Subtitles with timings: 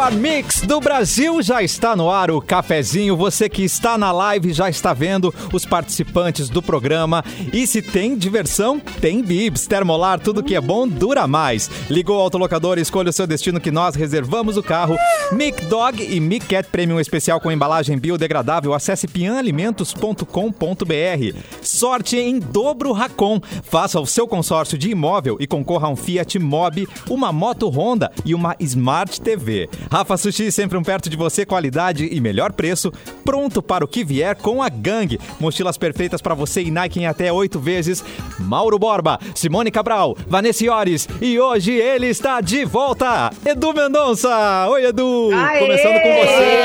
[0.00, 3.16] melhor mix do Brasil já está no ar, o cafezinho.
[3.16, 7.22] Você que está na live já está vendo os participantes do programa.
[7.52, 9.66] E se tem diversão, tem bibs.
[9.66, 11.70] Termolar, tudo que é bom dura mais.
[11.90, 14.96] Ligou o autolocador, escolha o seu destino que nós reservamos o carro.
[15.32, 18.72] Mic Dog e Mic Cat Premium especial com embalagem biodegradável.
[18.72, 21.38] Acesse pianalimentos.com.br.
[21.60, 23.38] Sorte em dobro Racon.
[23.62, 28.10] Faça o seu consórcio de imóvel e concorra a um Fiat Mobi, uma moto Honda
[28.24, 29.68] e uma Smart TV.
[29.90, 32.92] Rafa Sushi, sempre um perto de você, qualidade e melhor preço.
[33.24, 35.18] Pronto para o que vier com a gangue.
[35.40, 38.04] Mochilas perfeitas para você e Nike em até oito vezes.
[38.38, 43.30] Mauro Borba, Simone Cabral, Vanessa Iores e hoje ele está de volta.
[43.44, 44.66] Edu Mendonça.
[44.70, 45.30] Oi, Edu.
[45.34, 45.58] Aê!
[45.58, 46.60] Começando com você.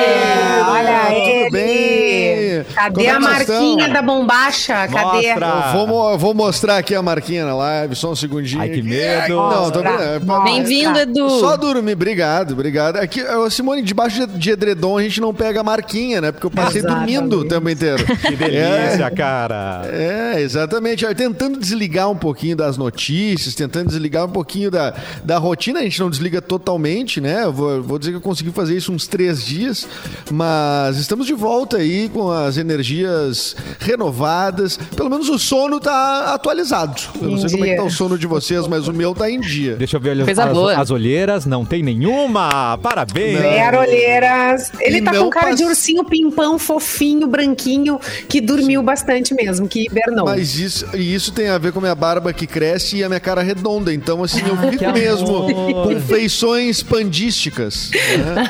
[0.70, 1.50] Olha tudo ele.
[1.50, 2.64] bem?
[2.76, 3.94] Cadê Como é a marquinha estão?
[3.94, 4.88] da bombacha?
[4.88, 5.30] Cadê?
[5.30, 5.72] Mostra.
[5.74, 8.62] Eu vou, eu vou mostrar aqui a marquinha na live, só um segundinho.
[8.62, 9.36] Ai, que medo.
[9.36, 10.20] Não, tô mostra.
[10.44, 11.30] Bem-vindo, Edu.
[11.40, 12.98] Só dormir, obrigado, obrigado.
[12.98, 16.32] Aqui, ô, Simone, debaixo de, edredom a gente não pega a marquinha, né?
[16.32, 17.14] Porque eu passei Exatamente.
[17.14, 18.06] dormindo o tempo inteiro.
[18.06, 19.84] Que delícia, cara.
[19.92, 21.04] É, exatamente.
[21.04, 24.94] Eu Tentando desligar um pouquinho das notícias, tentando desligar um pouquinho da,
[25.24, 25.80] da rotina.
[25.80, 27.46] A gente não desliga totalmente, né?
[27.46, 29.88] Eu vou, vou dizer que eu consegui fazer isso uns três dias,
[30.32, 34.78] mas estamos de volta aí com as energias renovadas.
[34.96, 37.02] Pelo menos o sono tá atualizado.
[37.22, 39.30] Eu não sei como é que tá o sono de vocês, mas o meu tá
[39.30, 39.76] em dia.
[39.76, 41.46] Deixa eu ver as, as, as olheiras.
[41.46, 42.78] Não tem nenhuma.
[42.82, 43.05] Parabéns.
[43.14, 44.72] Zero olheiras.
[44.80, 49.68] Ele E tá com cara de pass- ursinho pimpão, fofinho, branquinho, que dormiu bastante mesmo,
[49.68, 50.26] que hibernou.
[50.26, 53.20] Mas isso, isso tem a ver com a minha barba que cresce e a minha
[53.20, 53.94] cara redonda.
[53.94, 55.54] Então, assim, eu fico que mesmo amor.
[55.88, 57.92] com feições pandísticas.
[57.94, 58.48] né?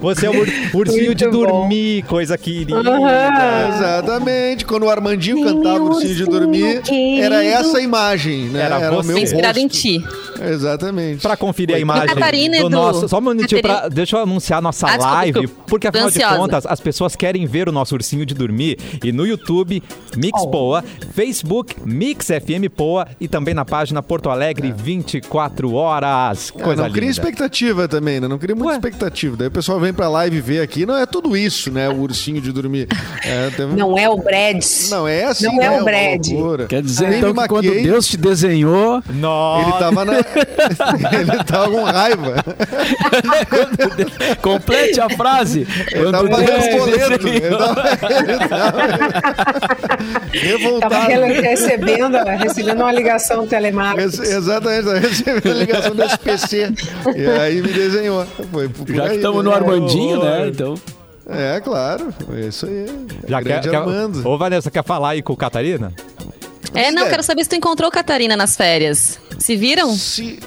[0.00, 1.46] Você é o ur- ursinho de Muito bom.
[1.60, 2.74] dormir, coisa querida.
[3.68, 4.64] Exatamente.
[4.64, 7.22] Quando o Armandinho Meu cantava Ursinho de ursinho Dormir, querido.
[7.24, 8.62] era essa a imagem, né?
[8.62, 9.08] Era o você.
[9.08, 9.78] meu Inspirado em rosto.
[9.78, 10.04] ti.
[10.50, 11.22] Exatamente.
[11.22, 12.70] Pra conferir a imagem Catarina, do Edu.
[12.70, 13.08] nosso.
[13.08, 13.74] Só um minutinho pra.
[13.74, 13.94] Catarina.
[13.94, 15.40] Deixa eu anunciar a nossa Ah, desculpa, live.
[15.40, 15.62] desculpa.
[15.68, 16.36] Porque afinal Tô de ansiosa.
[16.38, 18.78] contas, as pessoas querem ver o nosso ursinho de dormir.
[19.02, 19.82] E no YouTube,
[20.16, 20.48] Mix Oh.
[20.48, 20.84] Poa,
[21.14, 26.52] Facebook, Mix FM Poa e também na página Porto Alegre 24 horas.
[26.56, 28.28] Ah, Coisa não cria expectativa também, né?
[28.28, 28.76] Não cria muita Ué.
[28.76, 29.36] expectativa.
[29.36, 30.84] Daí o pessoal vem pra live ver aqui.
[30.86, 31.88] Não é tudo isso, né?
[31.88, 32.88] O ursinho de dormir.
[33.24, 34.62] É, tem- Não é o Brad.
[34.90, 35.80] Não é assim, Não é né?
[35.80, 36.26] o Brad.
[36.68, 39.62] Quer dizer, Nem então, que quando Deus te desenhou, Nossa.
[39.68, 40.12] Ele tava na.
[41.12, 42.34] ele tava com raiva.
[44.40, 45.66] complete a frase.
[45.92, 47.28] Ele Quando tava boleto.
[47.28, 50.94] Ele tava, ele tava Tava revoltado.
[51.06, 54.02] rele- recebendo, recebendo uma ligação telemática.
[54.02, 56.72] Ex- Exatamente, tava recebendo a ligação do SPC.
[57.16, 58.26] E aí me desenhou.
[58.50, 59.50] Foi por Já que aí, estamos né?
[59.50, 60.48] no Armandinho, né?
[60.48, 60.74] Então.
[61.28, 62.12] É, claro.
[62.36, 62.84] É isso aí.
[63.28, 63.76] Já quer, Grande quer...
[63.76, 64.28] Armando.
[64.28, 65.92] Ô, Vanessa, quer falar aí com o Catarina?
[66.74, 67.10] É, não, É.
[67.10, 69.18] quero saber se tu encontrou Catarina nas férias.
[69.38, 69.94] Se viram?
[69.96, 70.38] Se...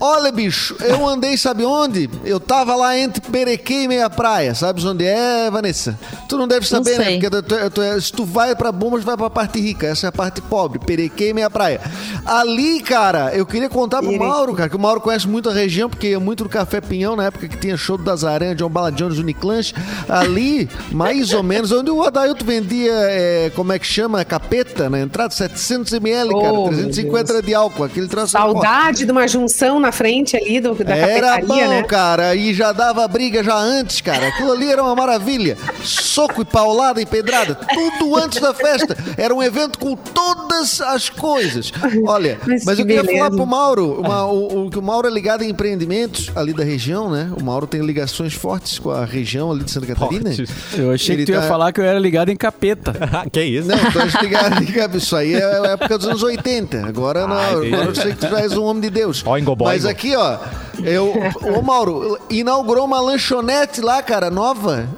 [0.00, 2.08] Olha, bicho, eu andei, sabe onde?
[2.24, 4.54] Eu tava lá entre Perequê e Meia Praia.
[4.54, 5.98] Sabes onde é, Vanessa?
[6.28, 7.04] Tu não deve saber, né?
[7.04, 7.20] sei.
[7.20, 9.86] Porque tu, tu, é- se tu vai pra Bombas, vai pra parte rica.
[9.86, 10.78] Essa é a parte pobre.
[10.78, 11.80] Perequê e Meia Praia.
[12.24, 14.14] Ali, cara, eu queria contar pro.
[14.18, 17.16] Mauro, cara, que o Mauro conhece muito a região, porque ia muito no Café Pinhão,
[17.16, 19.74] na época que tinha show do das Aranhas, John Baladianos, Uniclanche.
[20.08, 24.24] Ali, mais ou menos, onde o Adailto vendia, é, como é que chama?
[24.24, 26.52] Capeta, na entrada, 700ml, cara.
[26.52, 27.84] Oh, meu 350 de álcool.
[27.84, 28.40] Aquele troço é.
[28.40, 31.06] Saudade de uma junção na frente ali do, da Era
[31.38, 31.82] cafetaria, bom, né?
[31.82, 34.28] cara, e já dava briga já antes, cara.
[34.28, 35.56] Aquilo ali era uma maravilha.
[35.82, 38.96] Soco e paulada e pedrada, tudo antes da festa.
[39.16, 41.72] Era um evento com todas as coisas.
[42.06, 43.18] Olha, mas, Mas que eu queria beleza.
[43.24, 46.64] falar pro Mauro, uma- o, o que o Mauro é ligado em empreendimentos ali da
[46.64, 47.30] região, né?
[47.38, 50.32] O Mauro tem ligações fortes com a região ali de Santa Catarina.
[50.34, 50.50] Fortes.
[50.78, 52.92] Eu achei Ele que tu ia tá- falar que eu era ligado em capeta.
[53.30, 53.68] que isso?
[53.68, 54.96] Não, tu és ligado, ligado.
[54.98, 56.86] Isso aí é a época dos anos 80.
[56.86, 57.34] Agora não.
[57.36, 59.22] Ah, agora eu sei que tu já és um homem de Deus.
[59.26, 59.73] Oingo boingo.
[59.74, 60.38] Mas aqui, ó.
[60.82, 61.12] Eu,
[61.56, 64.88] ô Mauro, inaugurou uma lanchonete lá, cara, nova.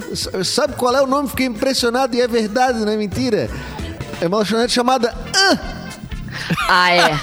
[0.45, 1.29] Sabe qual é o nome?
[1.29, 3.49] Fiquei impressionado e é verdade, não é mentira.
[4.21, 5.15] É uma lanchonete chamada
[6.69, 7.19] Ah, é.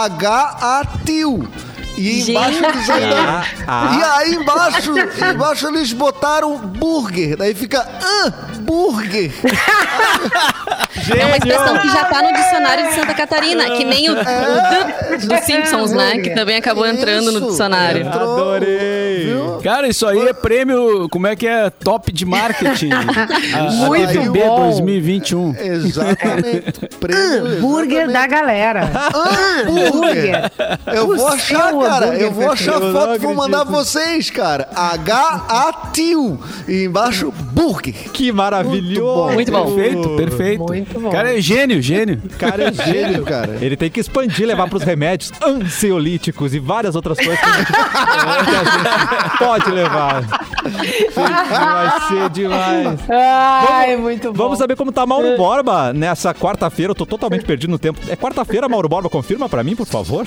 [0.00, 1.48] H-A-H-A-Til.
[1.98, 3.96] E embaixo diz aí, Ah, ah.
[3.98, 4.92] E aí embaixo,
[5.34, 7.36] embaixo eles botaram burger.
[7.36, 7.86] Daí fica
[8.24, 9.32] hambúrguer.
[11.16, 14.18] É uma expressão que já tá no dicionário de Santa Catarina, que nem o, o
[14.18, 15.16] É.
[15.16, 16.18] do, dos Simpsons, né?
[16.18, 17.50] Que também acabou entrando no Isso.
[17.50, 18.02] dicionário.
[18.06, 19.24] Entrou, Adorei.
[19.26, 19.60] Viu?
[19.62, 21.70] Cara, isso aí é prêmio, como é que é?
[21.70, 22.90] Top de marketing.
[22.92, 24.68] A, Muito a DVB bom.
[24.70, 25.54] 2021.
[25.58, 26.72] Exatamente.
[27.00, 28.90] Prêmio, Hambúrguer da galera.
[29.14, 30.50] Hambúrguer.
[30.94, 32.06] Eu O vou achar, cara.
[32.18, 32.80] Eu vou achar.
[32.80, 34.68] Eu foto, não vou mandar pra vocês, cara.
[34.74, 36.38] H-A-T-U.
[36.68, 37.94] E embaixo, burger.
[38.12, 39.32] Que maravilhoso.
[39.34, 39.74] Muito bom.
[39.74, 40.64] Perfeito, perfeito.
[40.64, 41.10] Muito bom.
[41.10, 42.22] Cara, é gênio, gênio.
[42.38, 43.58] Cara, é gênio, cara.
[43.60, 47.72] Ele tem que expandir, levar pros remédios ansiolíticos e várias outras coisas que a gente,
[47.74, 50.22] a pode levar.
[51.14, 52.98] Vai ser demais.
[53.08, 54.44] Ai, muito bom.
[54.44, 56.90] Vamos saber como tá Mauro Borba nessa quarta-feira.
[56.90, 57.98] Eu tô totalmente perdido no tempo.
[58.08, 59.08] É quarta-feira, Mauro Borba?
[59.08, 60.26] Confirma pra mim, por favor.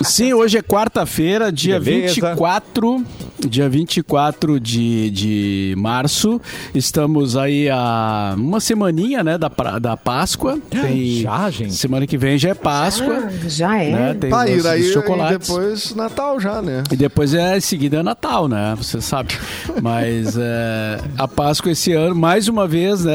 [0.00, 2.14] Sim, hoje é quarta-feira, dia Beleza.
[2.14, 3.04] 24,
[3.38, 6.40] dia 24 de, de março.
[6.74, 9.48] Estamos aí a uma semaninha, né, da,
[9.80, 10.58] da Páscoa.
[10.68, 11.74] Tem, Já, gente?
[11.74, 13.28] Semana que vem já é Páscoa.
[13.28, 13.90] Ah, já é.
[13.90, 15.48] Né, tem Tá, e daí os e chocolates.
[15.48, 16.82] depois Natal já, né?
[16.90, 18.74] E depois é em seguida é Natal, né?
[18.76, 19.34] Você sabe.
[19.80, 23.14] Mas é, a Páscoa esse ano, mais uma vez, né?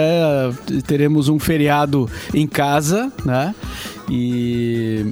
[0.86, 3.54] Teremos um feriado em casa, né?
[4.10, 5.06] E.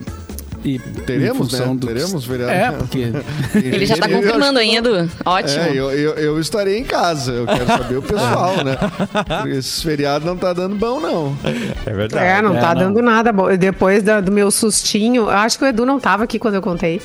[0.65, 1.65] e Teremos, né?
[1.75, 2.51] do- Teremos feriado.
[2.51, 3.11] É, porque.
[3.55, 5.09] Ele já tá Eu acho confirmando que aí, Edu.
[5.23, 5.63] Ótimo.
[5.63, 7.31] É, eu, eu, eu estarei em casa.
[7.31, 8.77] Eu quero saber o pessoal, né?
[9.41, 11.37] Porque Esse feriado não tá dando bom, não.
[11.85, 12.25] É verdade.
[12.25, 12.81] É, não É, tá não.
[12.81, 13.55] dando nada bom.
[13.55, 16.61] Depois da- do meu sustinho, eu acho que o Edu não tava aqui quando eu
[16.61, 16.99] contei.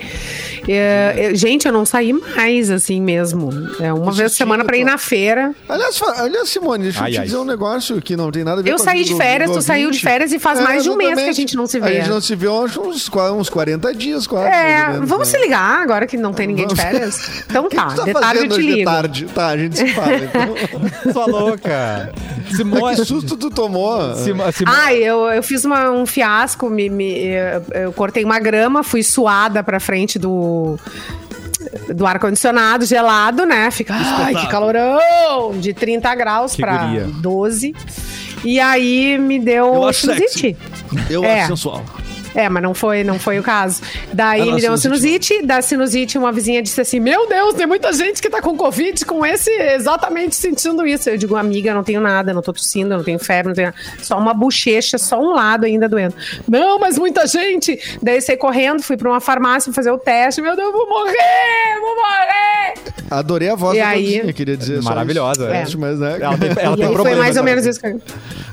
[0.68, 3.50] É, é, gente, eu não saí mais assim mesmo.
[3.80, 5.54] É uma vez por semana pra ir na feira.
[5.68, 7.24] Aliás, aliás Simone, deixa Ai, eu te ai.
[7.26, 9.50] dizer um negócio que não tem nada a ver Eu com a saí de férias,
[9.50, 11.66] do tu saiu de férias e faz mais de um mês que a gente não
[11.66, 11.94] se A vê.
[11.96, 14.47] gente não se vê há uns, uns 40 dias quase.
[14.49, 15.38] É, menos, vamos né?
[15.38, 17.43] se ligar agora que não tem ninguém de férias.
[17.50, 18.91] Então tá, tá de tarde eu te hoje de ligo.
[18.91, 19.25] tarde?
[19.35, 20.17] Tá, a gente se fala.
[20.17, 20.55] Então.
[21.12, 22.12] Sua louca.
[22.56, 22.97] Simone.
[22.97, 24.14] que susto tu tomou?
[24.17, 28.38] Simo- Simo- Ah, eu, eu fiz uma- um fiasco, me, me- eu, eu cortei uma
[28.38, 30.79] grama, fui suada pra frente do
[31.94, 33.70] do ar-condicionado gelado, né?
[33.70, 35.53] Fica, ai, que calorão!
[35.61, 37.06] De 30 graus Que pra guria.
[37.20, 37.75] 12.
[38.44, 40.56] E aí me deu Eu acho sinusite.
[41.11, 41.41] Eu É.
[41.41, 41.85] acho sensual.
[42.35, 43.82] É, mas não foi, não foi o caso.
[44.12, 47.29] Daí Ah, não, me deu uma sinusite sinusite, da sinusite uma vizinha disse assim: "Meu
[47.29, 51.09] Deus, tem muita gente que tá com covid com esse exatamente sentindo isso".
[51.11, 53.79] Eu digo: "Amiga, não tenho nada, não tô tossindo, não tenho febre, não tenho nada.
[54.03, 56.15] só uma bochecha, só um lado ainda doendo".
[56.49, 57.79] Não, mas muita gente.
[58.03, 60.41] Daí saí correndo, fui pra uma farmácia fazer o teste.
[60.41, 62.75] Meu Deus, eu vou morrer, vou morrer.
[63.11, 64.81] Adorei a voz E da aí- queria dizer.
[64.82, 65.62] Maravilhosa, é.
[65.62, 66.19] Acho, Mas, né?
[66.21, 67.71] Ela tem, ela e tem aí foi mais ou menos tem.
[67.71, 68.00] isso que eu...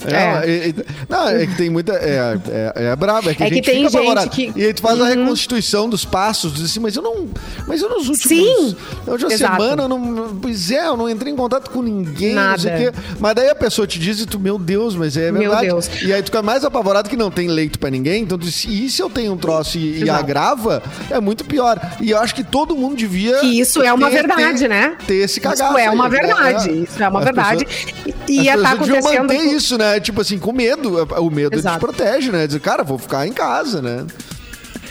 [0.10, 0.76] É, e-
[1.10, 1.94] não, é que tem muita.
[1.94, 4.74] É, é, é brabo, é que É a que gente tem gente que- E aí
[4.74, 7.28] tu faz a reconstituição dos passos, diz assim, mas eu não.
[7.68, 8.28] Mas eu nos últimos.
[8.28, 8.76] Sim,
[9.06, 9.62] última exato.
[9.62, 10.38] semana, eu não.
[10.42, 12.92] Pois é, eu não entrei em contato com ninguém, não sei o Nada.
[12.92, 13.00] quê.
[13.20, 15.68] Mas daí a pessoa te diz e tu, meu Deus, mas é verdade.
[16.04, 18.24] E aí tu fica mais apavorado que não tem leito pra ninguém.
[18.24, 21.80] Então tu diz, e se eu tenho um troço e, e agrava, é muito pior.
[22.02, 23.38] E eu acho que todo mundo devia.
[23.40, 24.96] Que isso é uma ter- verdade, ter- né?
[25.08, 25.64] Ter esse cagaço.
[25.64, 26.20] Isso é aí, uma né?
[26.20, 27.66] verdade, isso é uma As verdade.
[27.66, 29.22] pessoas- E ia estar deviam acontecendo...
[29.24, 30.00] manter isso, né?
[30.00, 31.08] Tipo assim, com medo.
[31.20, 32.46] O medo te protege, né?
[32.48, 34.06] Dizer, cara, vou ficar em casa, né?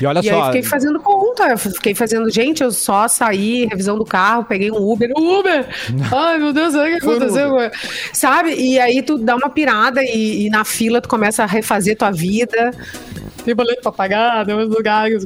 [0.01, 0.47] E olha E aí só.
[0.47, 4.77] fiquei fazendo conta, eu fiquei fazendo, gente, eu só saí, revisão do carro, peguei um
[4.77, 5.67] Uber, Uber!
[6.15, 7.51] Ai, meu Deus, olha o que aconteceu.
[8.13, 8.55] Sabe?
[8.55, 12.11] E aí tu dá uma pirada e, e na fila tu começa a refazer tua
[12.11, 12.73] vida.
[13.47, 15.25] Tem boleto pra pagar, tem uns lugares,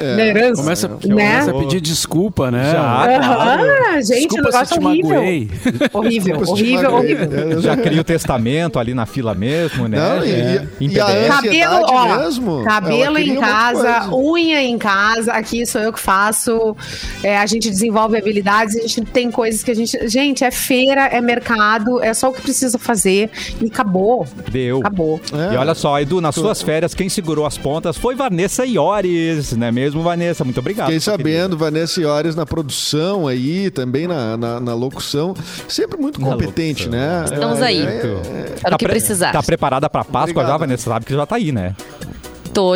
[0.00, 0.28] É.
[0.28, 0.60] herança.
[0.60, 0.96] Começa, né?
[1.00, 2.72] começa a pedir desculpa, né?
[2.72, 2.80] Já,
[3.24, 3.62] claro.
[3.94, 5.08] Ah, gente, Desculpa o negócio horrível.
[5.10, 5.50] magoei.
[5.92, 7.58] Horrível, horrível, horrível.
[7.58, 9.96] É, Já cria o testamento ali na fila mesmo, né?
[9.98, 10.66] Não, e- É.
[10.80, 16.00] e- e Cabelo, ó, mesmo, cabelo em casa, unha em casa, aqui sou eu que
[16.00, 16.76] faço.
[17.22, 20.08] É, a gente desenvolve habilidades, a gente tem coisas que a gente.
[20.08, 23.30] Gente, é feira, é mercado, é só o que precisa fazer
[23.62, 24.26] e acabou.
[24.50, 24.78] Deu.
[24.80, 25.20] Acabou.
[25.32, 25.54] É.
[25.54, 29.66] E olha só, Edu, nas suas férias, quem segurou as pontas foi Vanessa Iores, não
[29.66, 30.44] é mesmo, Vanessa?
[30.44, 30.86] Muito obrigado.
[30.86, 31.38] Fiquei sua querida.
[31.38, 35.34] sabendo, Vanessa Iores na produção aí, também na, na, na locução.
[35.68, 37.24] Sempre muito competente, né?
[37.24, 37.82] Estamos É, aí.
[37.82, 39.32] é, Para Tá o que pre- precisar.
[39.32, 40.48] Tá preparada pra Páscoa Obrigado.
[40.48, 40.90] já, Vanessa?
[40.90, 41.74] Sabe que já tá aí, né?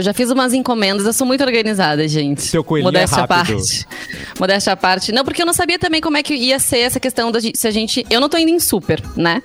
[0.02, 2.42] Já fiz umas encomendas, eu sou muito organizada, gente.
[2.42, 3.56] Seu coelhinho Modéstia é à rápido.
[3.56, 3.86] parte.
[4.38, 5.12] Modéstia à parte.
[5.12, 7.58] Não, porque eu não sabia também como é que ia ser essa questão da gente,
[7.58, 8.04] se a gente.
[8.10, 9.42] Eu não tô indo em super, né?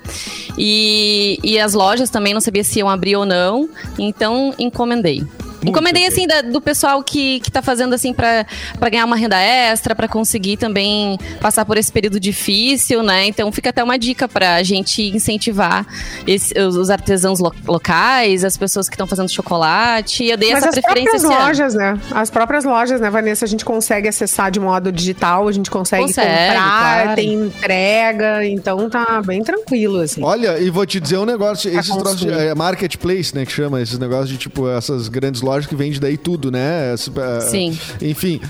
[0.58, 3.68] E, e as lojas também não sabia se iam abrir ou não.
[3.98, 5.22] Então, encomendei.
[5.66, 8.46] Encomendei, assim, da- do pessoal que, que tá fazendo, assim, pra,
[8.78, 13.26] pra ganhar uma renda extra, pra conseguir também passar por esse período difícil, né?
[13.26, 15.86] Então, fica até uma dica pra gente incentivar
[16.26, 20.24] esse- os, os artesãos lo- locais, as pessoas que estão fazendo chocolate.
[20.26, 21.46] Eu dei Mas essa as preferência próprias esse ano.
[21.46, 22.00] lojas, né?
[22.10, 23.44] As próprias lojas, né, Vanessa?
[23.44, 27.14] A gente consegue acessar de modo digital, a gente consegue, Consegue, comprar, claro.
[27.14, 30.22] tem entrega, então tá bem tranquilo, assim.
[30.22, 33.98] Olha, e vou te dizer um negócio, esses troços é, marketplace, né, que chama esses
[33.98, 36.94] negócios de tipo essas grandes lojas loja que vende daí tudo, né?
[36.94, 37.78] Eh, Sim.
[38.00, 38.40] Enfim,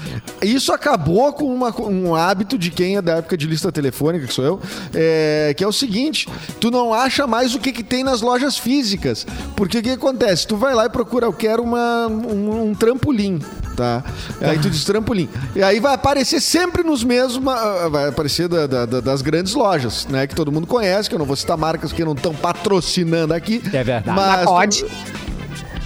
[0.42, 4.32] isso acabou com uma- um hábito de quem é da época de lista telefônica, que
[4.34, 4.61] sou eu,
[4.94, 6.28] é, que é o seguinte:
[6.61, 9.26] tu não acha mais o que, que tem nas lojas físicas.
[9.56, 10.46] Porque o que acontece?
[10.46, 13.38] Tu vai lá e procura, eu quero uma, um, um trampolim.
[13.76, 14.04] Tá?
[14.40, 15.28] Aí tu diz trampolim.
[15.56, 17.52] E aí vai aparecer sempre nos mesmos.
[17.52, 20.28] ah, Vai aparecer da- da- da- das grandes lojas, né?
[20.28, 23.61] Que todo mundo conhece, que eu não vou citar marcas que não estão patrocinando aqui.
[23.73, 24.04] É verdade.
[24.16, 24.87] Mas, Mas pode.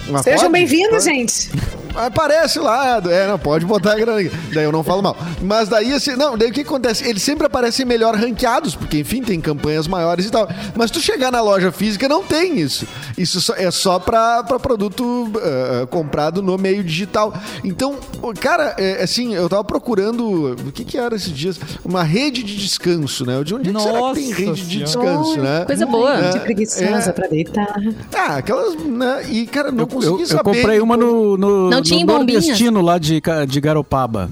[0.09, 1.49] Mas Sejam bem-vindos, gente.
[1.95, 4.31] Aparece lá, é, não, pode botar a grana aqui.
[4.53, 5.17] Daí eu não falo mal.
[5.41, 7.07] Mas daí, assim, não, daí o que acontece?
[7.07, 10.47] Eles sempre aparecem melhor ranqueados, porque, enfim, tem campanhas maiores e tal.
[10.75, 12.87] Mas tu chegar na loja física, não tem isso.
[13.17, 17.33] Isso só- é só pra, pra produto eh, comprado no meio digital.
[17.63, 17.95] Então,
[18.39, 21.59] cara, é, assim, eu tava procurando, o que que era esses dias?
[21.83, 23.43] Uma rede de descanso, né?
[23.43, 25.65] De onde é que será que tem rede de descanso, né?
[25.65, 26.13] Coisa boa.
[26.17, 27.11] É, De preguiçosa é.
[27.13, 27.75] pra deitar.
[28.15, 29.25] Ah, aquelas, né?
[29.29, 30.43] E, cara, não Eu, consegui eu saber.
[30.43, 32.43] comprei uma no, no, Não no tinha bombinhas?
[32.45, 34.29] nordestino lá de, de Garopaba.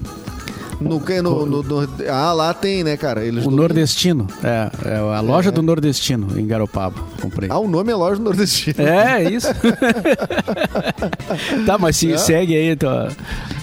[0.80, 3.24] No, que- no, no- no- ah, lá tem, né, cara?
[3.24, 4.28] Eles O nordestino.
[4.44, 7.02] É, é a loja do nordestino, em Garopaba.
[7.20, 7.48] Comprei.
[7.50, 8.86] Ah, o nome é loja do nordestino.
[8.86, 9.48] É, isso.
[11.66, 13.08] tá, mas se, segue aí tua.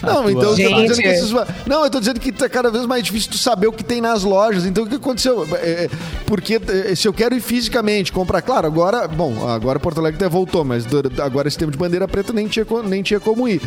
[0.02, 0.82] a Não, tua- então eu tô Gente.
[0.88, 1.30] dizendo que esses...
[1.66, 4.00] Não, eu tô dizendo que tá cada vez mais difícil tu saber o que tem
[4.00, 4.64] nas lojas.
[4.66, 5.46] Então o que aconteceu?
[5.56, 5.90] É, é,
[6.26, 10.28] porque é, se eu quero ir fisicamente comprar, claro, agora, bom, agora Porto Alegre até
[10.28, 10.84] voltou, mas
[11.22, 13.60] agora esse tempo de bandeira preta nem tinha, nem tinha como ir.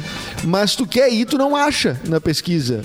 [0.44, 2.82] Mas tu quer ir, tu não acha na pesquisa.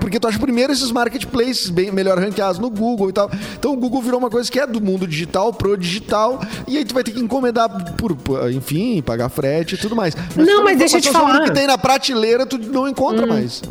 [0.00, 3.30] Porque tu acha primeiro esses marketplaces bem melhor ranqueados no Google e tal.
[3.58, 6.40] Então o Google virou uma coisa que é do mundo digital pro digital.
[6.66, 8.16] E aí tu vai ter que encomendar por,
[8.50, 10.14] enfim, pagar frete e tudo mais.
[10.34, 11.44] Não, por mas deixa eu te informação sobre falar.
[11.44, 13.62] O que tem na prateleira, tu não encontra mais.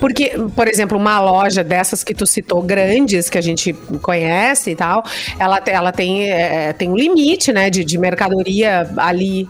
[0.00, 4.74] Porque, por exemplo, uma loja dessas que tu citou, grandes, que a gente conhece e
[4.76, 5.04] tal,
[5.38, 9.48] ela, te- ela tem, é, tem um limite, né, de, de mercadoria ali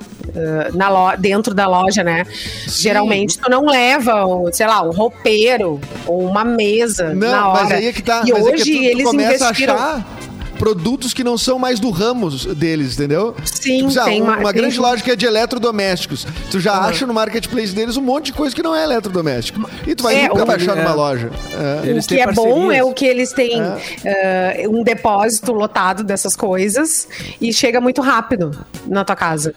[0.75, 2.25] na dentro da loja, né?
[2.69, 7.63] Geralmente tu não leva, sei lá, um roupeiro ou uma mesa Não, na hora.
[7.63, 8.23] mas aí é que tá.
[8.27, 9.75] E mas é hoje que tu, tu eles começa investiram...
[9.75, 10.30] a achar
[10.61, 13.35] produtos que não são mais do ramo deles, entendeu?
[13.45, 16.27] Sim, Tipo, tem uma, uma- tem- grande loja que é de eletrodomésticos.
[16.51, 19.69] Tu já acha no marketplace deles um monte de coisa que não é eletrodoméstico.
[19.87, 20.83] E tu vai É, nunca achar é.
[20.83, 21.31] numa loja.
[21.53, 21.99] É.
[21.99, 23.59] O que é bom é o que eles têm
[24.05, 27.09] eh, um depósito lotado dessas coisas
[27.41, 28.51] e chega muito rápido
[28.87, 29.55] na tua casa.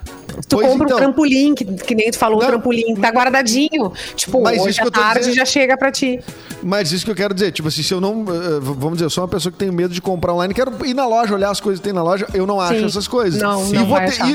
[0.47, 0.97] Tu Pois compra então.
[0.97, 2.47] um trampolim, que, que nem tu falou, Não.
[2.47, 3.91] um trampolim, tá guardadinho.
[4.15, 5.35] Tipo, Mas hoje à tarde dizendo.
[5.35, 6.19] já chega pra ti.
[6.63, 8.21] Mas isso que eu quero dizer, tipo assim, se eu não.
[8.21, 10.95] eh, vamos dizer, eu sou uma pessoa que tem medo de comprar online, quero ir
[10.95, 12.85] na loja, olhar as coisas que tem na loja, eu não acho Sim.
[12.85, 13.41] essas coisas.
[13.41, 14.29] Não, e, não vou vai ter- achar.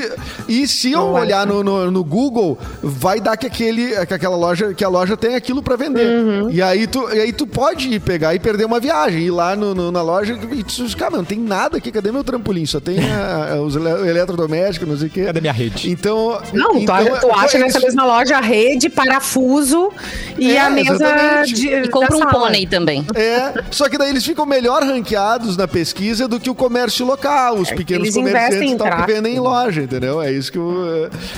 [0.49, 4.05] e, e se eu Não vai olhar no, no, no Google, vai dar que, aquele,
[4.07, 6.07] que aquela loja, que a loja tem aquilo pra vender.
[6.07, 6.51] Uhum.
[6.51, 9.55] E, aí tu, e aí tu pode ir pegar e perder uma viagem, ir lá
[9.57, 12.67] no, no- na loja e tu diz, cara, não tem nada aqui, cadê meu trampolim?
[12.67, 15.25] Só tem ah, os ele- eletrodomésticos, não sei o quê.
[15.25, 15.91] Cadê minha rede?
[15.91, 16.41] Então.
[16.53, 19.91] Não, tu então, acha- tu, é- acha é nessa mesma loja a rede, parafuso
[20.39, 21.55] e É, a mesa exatamente.
[21.55, 21.69] de.
[21.69, 22.31] E compra um sala.
[22.33, 23.05] pônei também.
[23.15, 27.57] É, só que daí eles ficam melhor ranqueados na pesquisa do que o comércio local,
[27.59, 30.21] os pequenos eles comerciantes em tal, que vendem em loja, entendeu?
[30.21, 30.87] É isso que eu,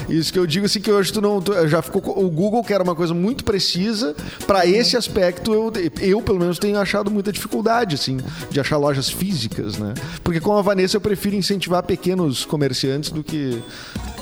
[0.08, 2.62] é, isso que eu digo assim que hoje tu não tu- já ficou o Google
[2.64, 4.14] que era uma coisa muito precisa
[4.46, 8.18] para esse aspecto eu, eu pelo menos tenho achado muita dificuldade assim
[8.50, 9.94] de achar lojas físicas, né?
[10.22, 13.60] Porque com a Vanessa eu prefiro incentivar pequenos comerciantes do que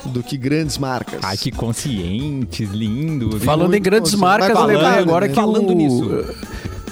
[0.07, 1.21] do que grandes marcas.
[1.23, 3.38] Ai, que conscientes, lindo.
[3.40, 5.28] Falando em grandes marcas, falando, agora né?
[5.28, 6.35] que Falando o, nisso.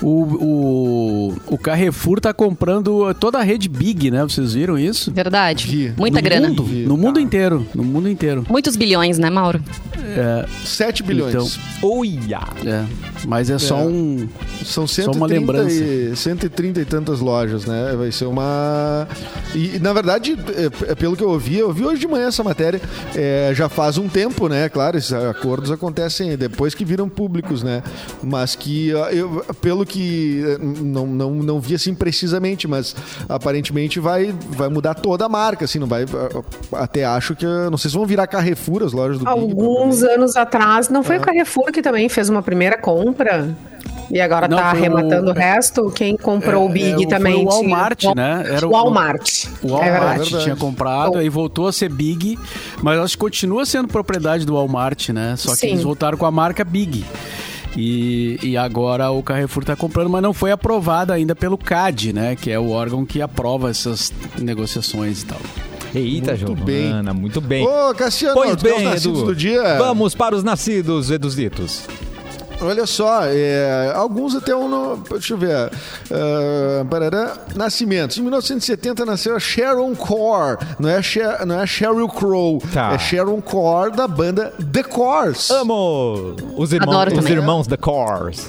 [0.03, 4.23] O, o, o Carrefour tá comprando toda a rede Big, né?
[4.23, 5.11] Vocês viram isso?
[5.13, 5.67] Verdade.
[5.67, 5.93] Vi.
[5.97, 6.49] Muita no grana.
[6.49, 6.85] Mundo, Vi.
[6.85, 7.67] no mundo inteiro.
[7.75, 8.45] No mundo inteiro.
[8.49, 9.63] Muitos bilhões, né, Mauro?
[10.07, 11.35] É, 7 bilhões.
[11.35, 11.49] Então,
[11.83, 12.41] Olha!
[12.65, 12.85] é.
[13.27, 13.85] Mas é só É.
[13.85, 14.29] um.
[14.65, 15.75] São Só 130 uma lembrança.
[15.75, 17.95] E, 130 e tantas lojas, né?
[17.97, 19.09] Vai ser uma.
[19.55, 22.45] E, na verdade, é, é, pelo que eu ouvi, eu ouvi hoje de manhã essa
[22.45, 22.81] matéria,
[23.15, 24.69] é, já faz um tempo, né?
[24.69, 27.83] Claro, esses acordos acontecem depois que viram públicos, né?
[28.23, 30.43] Mas que, eu, pelo que.
[30.47, 32.95] eh, Não, não, não vi assim precisamente, mas
[33.29, 36.05] aparentemente vai, vai mudar toda a marca, assim, não vai.
[36.73, 37.47] Até acho que.
[37.71, 39.31] Não sei se vão virar Carrefour as lojas do Big.
[39.39, 41.05] Alguns anos atrás, não É.
[41.05, 43.49] foi o Carrefour que também fez uma primeira compra?
[44.09, 45.91] E agora Não, tá arrematando o resto?
[45.91, 47.45] Quem comprou o Big é, também?
[47.45, 48.45] o Walmart, tinha- né?
[48.55, 49.47] Era o- Walmart.
[49.63, 50.45] O é Walmart verdade.
[50.45, 52.39] tinha comprado, aí voltou a ser Big,
[52.81, 55.35] mas acho que continua sendo propriedade do Walmart, né?
[55.37, 55.67] Só que Sim.
[55.71, 57.05] eles voltaram com a marca Big.
[57.77, 62.37] E, e agora o Carrefour está comprando, mas não foi aprovada ainda pelo CAD, né?
[62.37, 65.39] Que é o órgão que aprova essas negociações e tal.
[65.99, 67.67] Eita, Muito Giovana, muito bem.
[67.67, 69.27] Ô, Cassiano, Pois os bem, nascidos Edu.
[69.27, 69.79] do dia?
[69.79, 71.83] Vamos para os nascidos, Eduzitos.
[72.61, 74.67] Olha só, é, alguns até um.
[74.67, 75.55] no- Deixa eu ver.
[75.55, 75.71] ah,
[76.89, 78.17] parará, nascimentos.
[78.17, 80.57] Em 1970 nasceu a Sharon Core.
[80.79, 82.63] Não é, a Sher, não é a Sheryl Crow.
[82.73, 82.93] Tá.
[82.95, 85.51] É Sharon Core da banda The Cores.
[85.51, 87.33] Amo os irmãos, Adoro os também.
[87.35, 88.49] irmãos The Cores.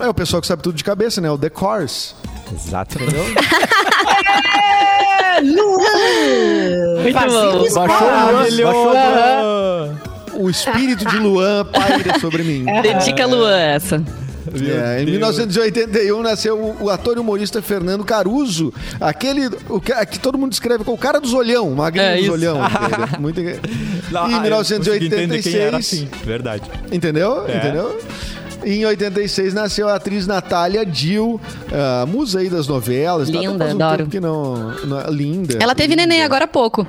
[0.00, 1.30] É o pessoal que sabe tudo de cabeça, né?
[1.30, 2.14] O The Cores.
[2.52, 2.98] Exato.
[5.42, 7.12] Muito bom.
[7.12, 10.14] Baixou o Luan, baixou o Maravilhoso.
[10.36, 12.64] O espírito de Luan paira sobre mim.
[12.82, 14.02] Dedica a Luan essa.
[14.54, 20.36] É, em 1981 nasceu o, ator e humorista Fernando Caruso, aquele o, ca- que todo
[20.36, 22.32] mundo descreve como o cara dos olhão, o magrinho É dos isso.
[22.32, 22.58] olhão.
[23.18, 23.40] Muito,
[24.10, 26.62] Não, e em ah, eu consegui entender quem era 1986, assim, verdade.
[26.92, 27.46] entendeu?
[27.48, 27.56] É.
[27.56, 27.98] Entendeu?
[28.64, 31.40] Em 86 nasceu a atriz Natália Dill,
[31.72, 33.28] a musa aí das novelas.
[33.30, 33.38] tá?
[33.38, 33.96] Linda, Faz um adoro.
[33.98, 35.58] tempo Que não, não- linda.
[35.60, 36.86] Ela teve neném agora há pouco.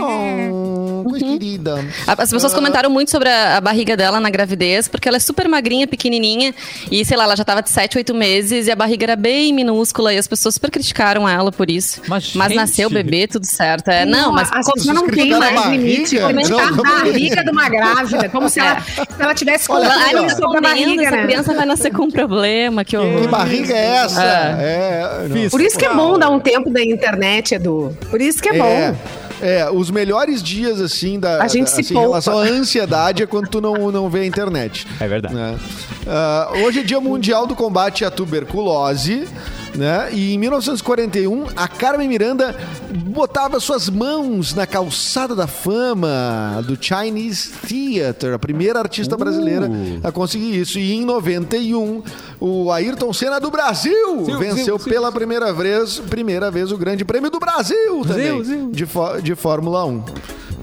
[0.00, 0.67] Oh,
[1.10, 1.84] coisa querida.
[2.06, 5.20] A- As pessoas comentaram muito sobre a, a barriga dela na gravidez, porque ela é
[5.20, 6.54] super magrinha, pequenininha,
[6.90, 9.52] e sei lá, ela já tava de 7, 8 meses e a barriga era bem
[9.52, 12.00] minúscula e as pessoas super criticaram ela por isso.
[12.08, 13.88] Mas, Mas gente- nasceu o bebê, tudo certo.
[13.88, 15.82] É, não, mas as pessoas não têm a mais barriga?
[15.82, 16.18] limite.
[16.18, 19.88] Comentar Não, a não, barriga de uma grávida, como se ela, se ela tivesse Olha.
[19.90, 21.22] Ai, sobre a barriga, essa né?
[21.24, 23.22] criança vai nascer com um problema, que horror.
[23.22, 24.22] Que barriga é essa?
[24.22, 25.48] É, não.
[25.50, 27.96] Por isso que é bom dar um tempo da internet, Edu.
[28.10, 28.96] Por isso que é, É, bom.
[29.40, 33.22] É, os melhores dias, assim, da, A gente da- se assim, em relação à ansiedade
[33.22, 34.86] é quando tu não, não vê a internet.
[35.00, 35.34] É verdade.
[35.34, 35.58] né?
[36.06, 39.26] Ah, hoje é dia mundial do combate à tuberculose,
[39.74, 40.08] né?
[40.12, 42.56] E em 1941, a Carmen Miranda
[42.90, 49.70] botava suas mãos na calçada da fama do Chinese Theater, a primeira artista brasileira
[50.02, 50.78] a conseguir isso.
[50.78, 52.02] E em 91,
[52.40, 54.92] o Ayrton Senna do Brasil Zil, venceu zil, zil.
[54.92, 58.70] pela primeira vez, primeira vez o Grande Prêmio do Brasil também.
[58.70, 58.86] De,
[59.22, 60.04] de Fórmula 1.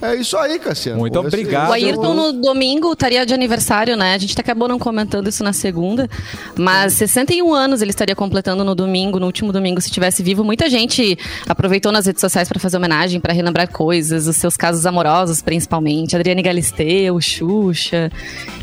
[0.01, 0.99] É isso aí, Cassiano.
[0.99, 1.69] Muito Esse- obrigado.
[1.69, 4.13] O é Ayrton no domingo estaria de aniversário, né?
[4.13, 6.09] A gente acabou não comentando isso na segunda,
[6.57, 10.43] mas 61 anos ele estaria completando no domingo, no último domingo, se tivesse vivo.
[10.43, 14.85] Muita gente aproveitou nas redes sociais para fazer homenagem, para relembrar coisas, os seus casos
[14.85, 16.15] amorosos, principalmente.
[16.15, 18.11] Adriane Galisteu, Xuxa,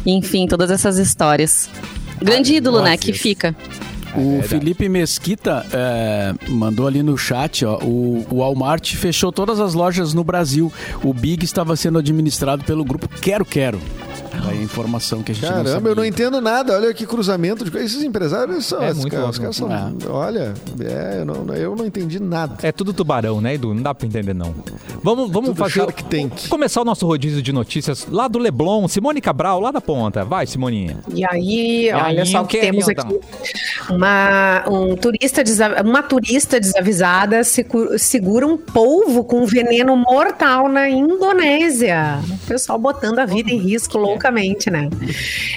[0.05, 1.69] enfim, todas essas histórias.
[2.21, 2.91] Grande ídolo, né?
[2.91, 3.21] nossa, Que isso.
[3.21, 3.57] fica.
[4.16, 9.75] O Felipe Mesquita é, mandou ali no chat, ó, o, o Walmart fechou todas as
[9.75, 10.73] lojas no Brasil.
[11.02, 13.81] O Big estava sendo administrado pelo grupo Quero Quero.
[14.49, 15.90] Aí a informação que a gente não Caramba, sabia.
[15.90, 16.75] eu não entendo nada.
[16.75, 17.92] Olha que cruzamento de coisas.
[17.92, 18.83] Esses empresários são.
[18.83, 19.69] É os muito caras, caras são.
[20.11, 22.57] Olha, é, eu, não, eu não entendi nada.
[22.62, 23.75] É tudo tubarão, né, Edu?
[23.75, 24.54] Não dá pra entender, não.
[25.02, 25.87] Vamos, vamos Tudo fazer.
[25.92, 26.28] Tank.
[26.28, 28.89] vamos começar o nosso rodízio de notícias lá do Leblon.
[28.89, 30.25] Simone Cabral, lá da ponta.
[30.25, 30.99] Vai, Simoninha.
[31.15, 33.21] E aí, olha aí, só o que temos aqui.
[34.02, 35.45] Uma, um turista
[35.84, 42.19] uma turista desavisada segura um polvo com veneno mortal na Indonésia.
[42.43, 44.91] O pessoal botando a vida em risco loucamente, né?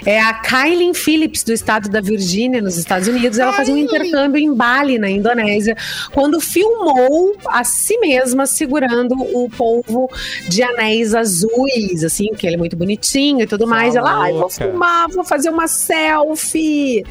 [0.05, 3.39] É a Kylie Phillips, do estado da Virgínia, nos Estados Unidos.
[3.39, 5.75] Ela fazia um intercâmbio em Bali, na Indonésia,
[6.13, 10.07] quando filmou a si mesma segurando o polvo
[10.47, 13.95] de anéis azuis, assim, que ele é muito bonitinho e tudo mais.
[13.95, 17.03] Ela, ai, vou filmar, vou fazer uma selfie.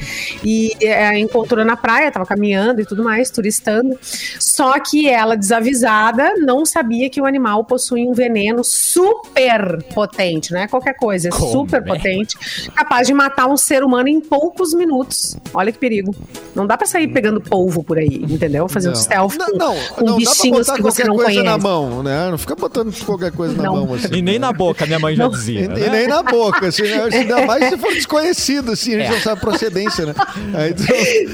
[0.44, 3.98] E é, encontrou na praia, tava caminhando e tudo mais, turistando.
[4.38, 10.60] Só que ela, desavisada, não sabia que o animal possui um veneno super potente, não
[10.60, 11.84] é qualquer coisa, é Como super é?
[11.84, 12.36] potente,
[12.74, 15.36] capaz de matar um ser humano em poucos minutos.
[15.52, 16.14] Olha que perigo.
[16.54, 18.68] Não dá pra sair pegando polvo por aí, entendeu?
[18.68, 19.00] Fazendo Não.
[19.00, 21.44] selfie Não, com, não, com não bichinhos que você não coisa conhece.
[21.44, 22.30] na mão, né?
[22.30, 24.08] Não fica botando qualquer coisa na mão, assim.
[24.12, 25.30] E nem na boca, minha mãe já Não.
[25.30, 25.60] dizia.
[25.62, 25.86] E, né?
[25.86, 27.08] e nem na boca, assim, né?
[27.12, 30.14] ainda mais se for desconhecido, assim, a gente não sabe a procedência, né?
[30.54, 30.84] Aí, tu-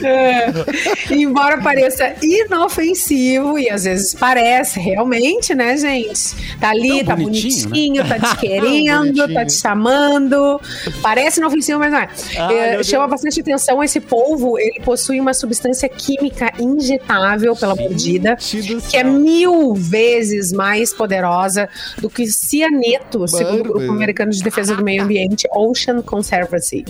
[0.05, 1.15] É.
[1.15, 6.35] Embora pareça inofensivo, e às vezes parece realmente, né, gente?
[6.59, 10.61] Tá ali, Tão tá bonitinho, bonitinho, tá te querendo, tá te chamando.
[11.03, 12.09] Parece inofensivo, mas não é.
[12.39, 13.11] Ai, É, chama Deus.
[13.11, 18.37] bastante atenção esse polvo, ele possui uma substância química injetável pela mordida.
[18.39, 23.93] Gente do Que é mil vezes mais poderosa do que cianeto, segundo o Grupo.
[23.93, 26.85] Americano de Defesa do Meio Ambiente, Ocean Conservancy.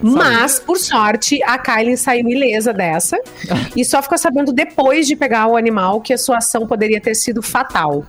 [0.00, 3.18] Mas, por sorte, a Kylie saiu ilesa dessa
[3.76, 7.14] e só ficou sabendo depois de pegar o animal que a sua ação poderia ter
[7.14, 8.04] sido fatal.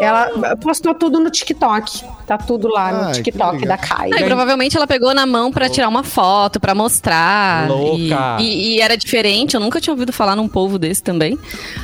[0.00, 2.04] Ela postou tudo no TikTok.
[2.26, 3.78] Tá tudo lá no Ai, TikTok da.
[3.98, 7.68] Aí, provavelmente ela pegou na mão pra tirar uma foto, pra mostrar.
[7.68, 8.36] Louca.
[8.38, 11.38] E, e- e era diferente, eu nunca tinha ouvido falar num polvo desse também.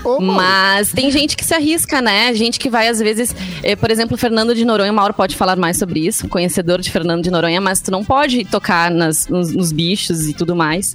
[0.04, 0.22] Mauro.
[0.22, 2.34] Mas tem gente que se arrisca, né?
[2.34, 5.34] Gente que vai, às vezes, eh, por exemplo, o Fernando de Noronha, o Mauro pode
[5.34, 9.26] falar mais sobre isso, conhecedor de Fernando de Noronha, mas tu não pode tocar nas-
[9.28, 10.94] nos, nos bichos e tudo mais.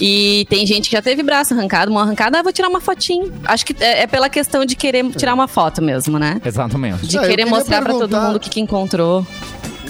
[0.00, 0.17] E
[0.48, 3.32] tem gente que já teve braço arrancado, mão arrancada, ah, vou tirar uma fotinho.
[3.44, 6.40] Acho que é, é pela questão de querer tirar uma foto mesmo, né?
[6.44, 7.06] Exatamente.
[7.06, 9.26] De Ah, querer mostrar pra todo mundo o que, que encontrou.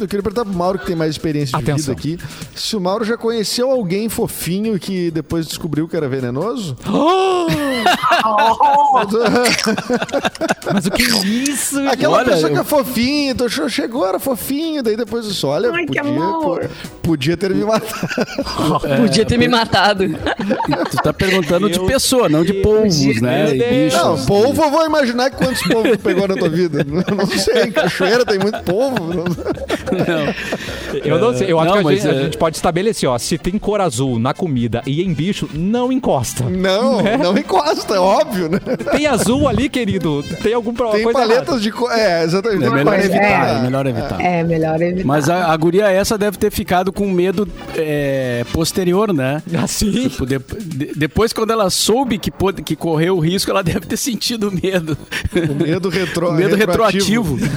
[0.03, 1.95] Eu queria perguntar pro Mauro, que tem mais experiência de Atenção.
[1.95, 2.19] vida aqui,
[2.55, 6.77] se o Mauro já conheceu alguém fofinho que depois descobriu que era venenoso?
[10.73, 11.81] Mas o que é isso?
[11.89, 15.71] Aquela Olha, pessoa que é fofinha, tu achou- chegou, era fofinho, daí depois isso, olha,
[15.73, 16.61] Ai, podia, po-
[17.03, 17.99] podia ter me matado.
[18.99, 20.05] Podia ter me matado.
[20.91, 23.55] Tu tá perguntando de pessoa, não de polvos, né?
[23.55, 23.99] E bichos.
[24.03, 26.85] Não, polvo eu vou imaginar quantos polvos tu pegou na tua vida.
[26.85, 29.25] Não, não sei, em cachoeira tem muito polvo.
[29.93, 33.09] Não- Eu não sei, eu acho Não, que a gente, a é- gente pode estabelecer,
[33.09, 36.45] ó, se tem cor azul na comida e em bicho, não encosta.
[36.45, 38.59] Não, não encosta, é óbvio, né?
[38.93, 41.61] Tem azul ali, querido, tem algum pro- Tem paletas errada.
[41.61, 41.91] de cor.
[41.93, 42.65] É, exatamente.
[42.65, 43.59] É melhor coisa- evitar, é.
[43.59, 44.21] é melhor evitar.
[44.21, 45.07] É, melhor evitar.
[45.07, 47.47] Mas a, a guria essa deve ter ficado com medo
[47.77, 49.43] é, posterior, né?
[49.63, 50.09] Assim?
[50.09, 53.81] Tipo, de- de- depois, quando ela soube que, pôde- que correu o risco, ela deve
[53.81, 54.97] ter sentido medo.
[55.35, 57.39] O medo, retro, O medo retroativo.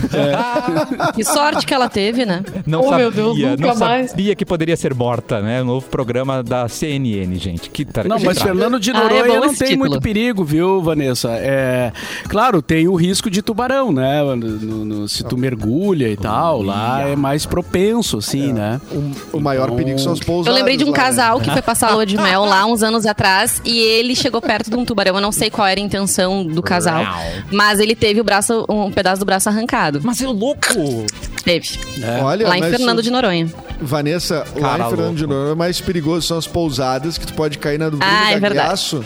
[1.16, 2.44] Que sorte que ela teve, né?
[2.66, 4.12] Não Oh, sabia, meu Deus, nunca não mais.
[4.12, 5.62] sabia que poderia ser morta, né?
[5.62, 7.70] O novo programa da CNN, gente.
[7.70, 8.06] Que tar...
[8.08, 9.78] Não, mas Fernando de Ah, é Noronha não tem título.
[9.80, 11.30] muito perigo, viu, Vanessa?
[11.34, 11.92] É,
[12.28, 14.22] claro, tem o risco de tubarão, né?
[14.24, 18.80] No- no- se tu mergulha e tal, lá é mais propenso, assim, né?
[18.92, 20.48] O, o maior Então- perigo são os pousados.
[20.48, 21.04] Eu lembrei de um lá, né?
[21.04, 24.42] casal que foi passar a lua de mel lá uns anos atrás e ele chegou
[24.42, 25.16] perto de um tubarão.
[25.16, 27.04] Eu não sei qual era a intenção do casal,
[27.52, 30.00] mas ele teve o braço, um pedaço do braço arrancado.
[30.04, 31.06] Mas é louco!
[31.44, 31.80] Teve.
[32.24, 33.48] Olha, lá em Fernando de Noronha.
[33.82, 35.34] Vanessa, lá Cara em Fernando de louco.
[35.34, 38.40] Noronha, o mais perigoso são as pousadas, que tu pode cair na dúvida Ah, é
[38.40, 38.82] verdade.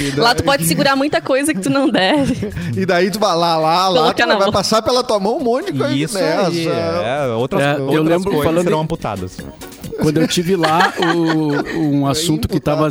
[0.00, 2.50] E Lá daí- tu pode segurar muita coisa que tu não deve.
[2.76, 4.52] E daí tu vai lá, lá, lá, tu vai mão.
[4.52, 6.48] passar pela tua mão um monte de coisa Isso nessa.
[6.48, 9.36] aí, é, outras, É, eu outras lembro coisas falando serão amputadas.
[10.00, 12.88] Quando eu tive lá, o- um assunto que estava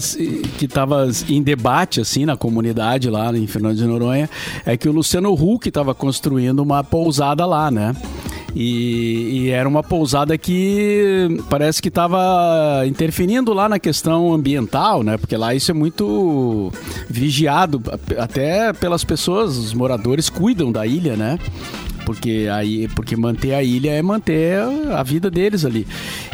[0.57, 4.29] que tava em debate assim na comunidade lá em Fernando de Noronha
[4.65, 7.93] é que o Luciano Huck estava construindo uma pousada lá, né?
[8.55, 15.17] E, e era uma pousada que parece que estava interferindo lá na questão ambiental, né?
[15.17, 16.71] Porque lá isso é muito
[17.09, 17.81] vigiado,
[18.17, 21.39] até pelas pessoas, os moradores cuidam da ilha, né?
[22.05, 24.57] Porque, aí, porque manter a ilha é manter
[24.93, 25.87] a vida deles ali.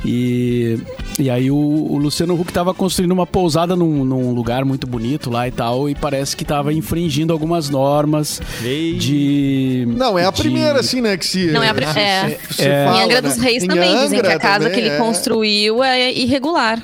[0.05, 0.79] E,
[1.19, 5.29] e aí o, o Luciano Huck estava construindo uma pousada num, num lugar muito bonito
[5.29, 8.93] lá e tal, e parece que estava infringindo algumas normas Ei.
[8.93, 9.85] de.
[9.95, 11.47] Não, é a de- primeira, assim, né, que se...
[11.51, 12.39] Não é a pri- se- é.
[12.51, 12.85] se É.
[12.85, 13.29] fala, em Angra né?
[13.29, 14.97] dos Reis Em também dizem que Angra a casa também, que ele é.
[14.97, 16.81] construiu é irregular.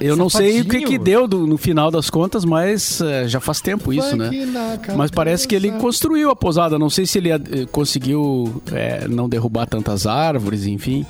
[0.00, 3.40] Eu não sei o que, que deu do- no final das contas, mas é, já
[3.40, 4.30] faz tempo isso, né?
[4.46, 4.94] Na cabeça.
[4.96, 6.78] Mas parece que ele construiu a pousada.
[6.78, 7.38] Não sei se ele eh,
[7.84, 11.04] conseguiu é, não derrubar tantas árvores, enfim.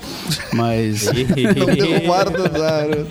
[0.53, 1.05] Mas.
[1.55, 2.33] Não derrubaram
[2.63, 3.07] áreas.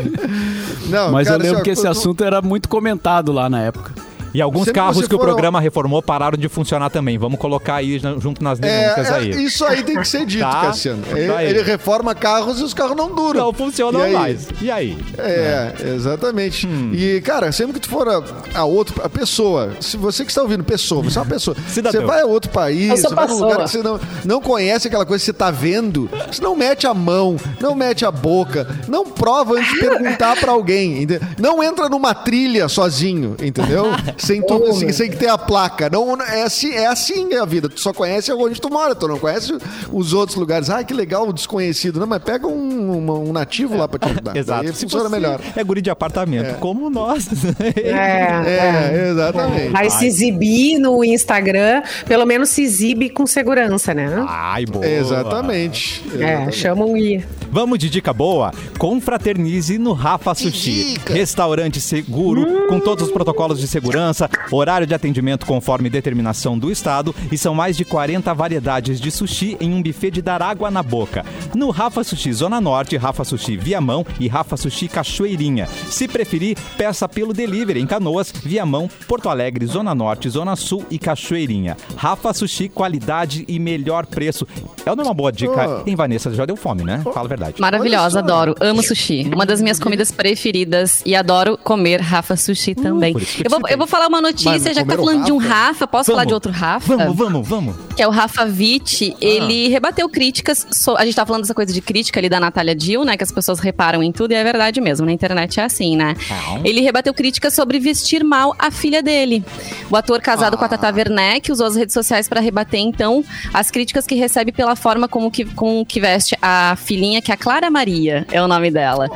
[0.88, 3.92] Não, Mas cara, eu lembro assim, que esse assunto era muito comentado lá na época.
[4.34, 7.18] E alguns Sempre carros que o for programa reformou pararam de funcionar também.
[7.18, 9.32] Vamos colocar aí junto nas denúncias É, aí.
[9.32, 10.60] é, isso aí tem que ser dito, Tá?
[10.62, 11.02] Cassiano.
[11.14, 11.48] Ele, aí.
[11.48, 13.46] ele reforma carros e os carros não duram.
[13.46, 14.48] Não funcionam E mais.
[14.60, 14.96] E aí?
[15.18, 16.66] É, exatamente.
[16.66, 16.90] Hum.
[16.94, 18.22] E, cara, sempre que tu for a,
[18.54, 22.00] a outro, a pessoa, se você que está ouvindo, pessoa, você é uma pessoa, Cidadão.
[22.00, 25.04] você vai a outro país, você vai num lugar que você não, não conhece aquela
[25.06, 29.04] coisa que você tá vendo, você não mete a mão, não mete a boca, não
[29.04, 31.28] prova antes de perguntar pra alguém, entendeu?
[31.38, 33.86] não entra numa trilha sozinho, entendeu?
[34.18, 35.88] Sem, tu, Oh, sem, ter a placa.
[35.90, 39.18] Não, é, assim, é assim a vida, tu só conhece onde tu mora, tu não
[39.18, 39.56] conhece
[39.92, 40.68] os outros lugares.
[40.70, 41.98] Ah, que legal, o desconhecido.
[42.00, 44.34] Não, mas pega um, uma- um nativo lá pra te ajudar.
[44.36, 44.66] Exato.
[44.66, 45.40] Aí Se funciona melhor.
[45.56, 47.26] É guri de apartamento, como nós.
[47.76, 49.70] É, É, exatamente.
[49.70, 54.24] Vai se exibir no Instagram, pelo menos se exibe com segurança, né?
[54.28, 54.86] Ai, boa.
[54.86, 56.02] Exatamente.
[56.12, 56.56] É, exatamente.
[56.56, 58.52] chamam e Vamos de dica boa?
[58.78, 60.92] Confraternize no Rafa Sushi.
[60.94, 61.14] dica!
[61.14, 64.07] Restaurante seguro, com todos os protocolos de segurança,
[64.50, 69.56] horário de atendimento conforme determinação do Estado e são mais de 40 variedades de sushi
[69.60, 71.24] em um buffet de dar água na boca.
[71.54, 75.66] No Rafa Sushi Zona Norte, Rafa Sushi Viamão e Rafa Sushi Cachoeirinha.
[75.90, 80.98] Se preferir, peça pelo delivery em Canoas, Viamão, Porto Alegre, Zona Norte, Zona Sul e
[80.98, 81.76] Cachoeirinha.
[81.96, 84.46] Rafa Sushi, qualidade e melhor preço.
[84.84, 85.82] É uma boa dica.
[85.84, 85.88] Oh.
[85.88, 87.00] Em Vanessa já deu fome, né?
[87.04, 87.60] Fala a verdade.
[87.60, 88.54] Maravilhosa, adoro.
[88.60, 89.30] Amo sushi.
[89.34, 91.02] Uma das minhas comidas preferidas.
[91.04, 93.16] E adoro comer Rafa Sushi também.
[93.16, 95.32] isso que eu vou, eu vou falar uma notícia, Mas já que tá falando de
[95.32, 95.48] um Rafa?
[95.58, 95.86] Rafa.
[95.88, 96.96] Posso falar de outro Rafa?
[96.96, 97.76] Vamos, vamos, vamos.
[97.96, 100.66] que é o Rafa Witt, ele rebateu críticas.
[100.70, 103.16] so- a gente tá falando dessa coisa de crítica ali da Natália Dill, né?
[103.16, 105.04] Que as pessoas reparam em tudo e é verdade mesmo.
[105.04, 106.14] Na internet é assim, né?
[106.30, 106.64] Não.
[106.64, 109.44] Ele rebateu críticas sobre vestir mal a filha dele.
[109.90, 113.70] O ator casado com a Tata Werneck usou as redes sociais para rebater, então, as
[113.70, 117.36] críticas que recebe pela forma como que, com que veste a filhinha, que é a
[117.36, 119.08] Clara Maria, é o nome dela.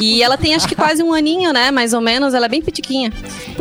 [0.00, 1.70] E ela tem acho que quase um aninho, né?
[1.70, 3.12] Mais ou menos, ela é bem pitiquinha.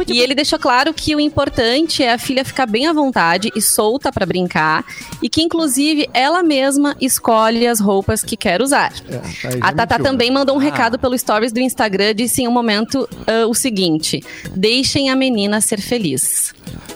[0.08, 3.61] E ele deixou claro que o importante é a filha ficar bem à vontade e
[3.61, 4.83] solta pra brincar.
[5.21, 8.91] E que, inclusive, ela mesma escolhe as roupas que quer usar.
[9.09, 12.47] É, já A Tata mentiu, também mandou um recado pelo stories do Instagram, disse em
[12.47, 14.23] um momento ah, o seguinte:
[14.55, 16.53] deixem a menina ser feliz.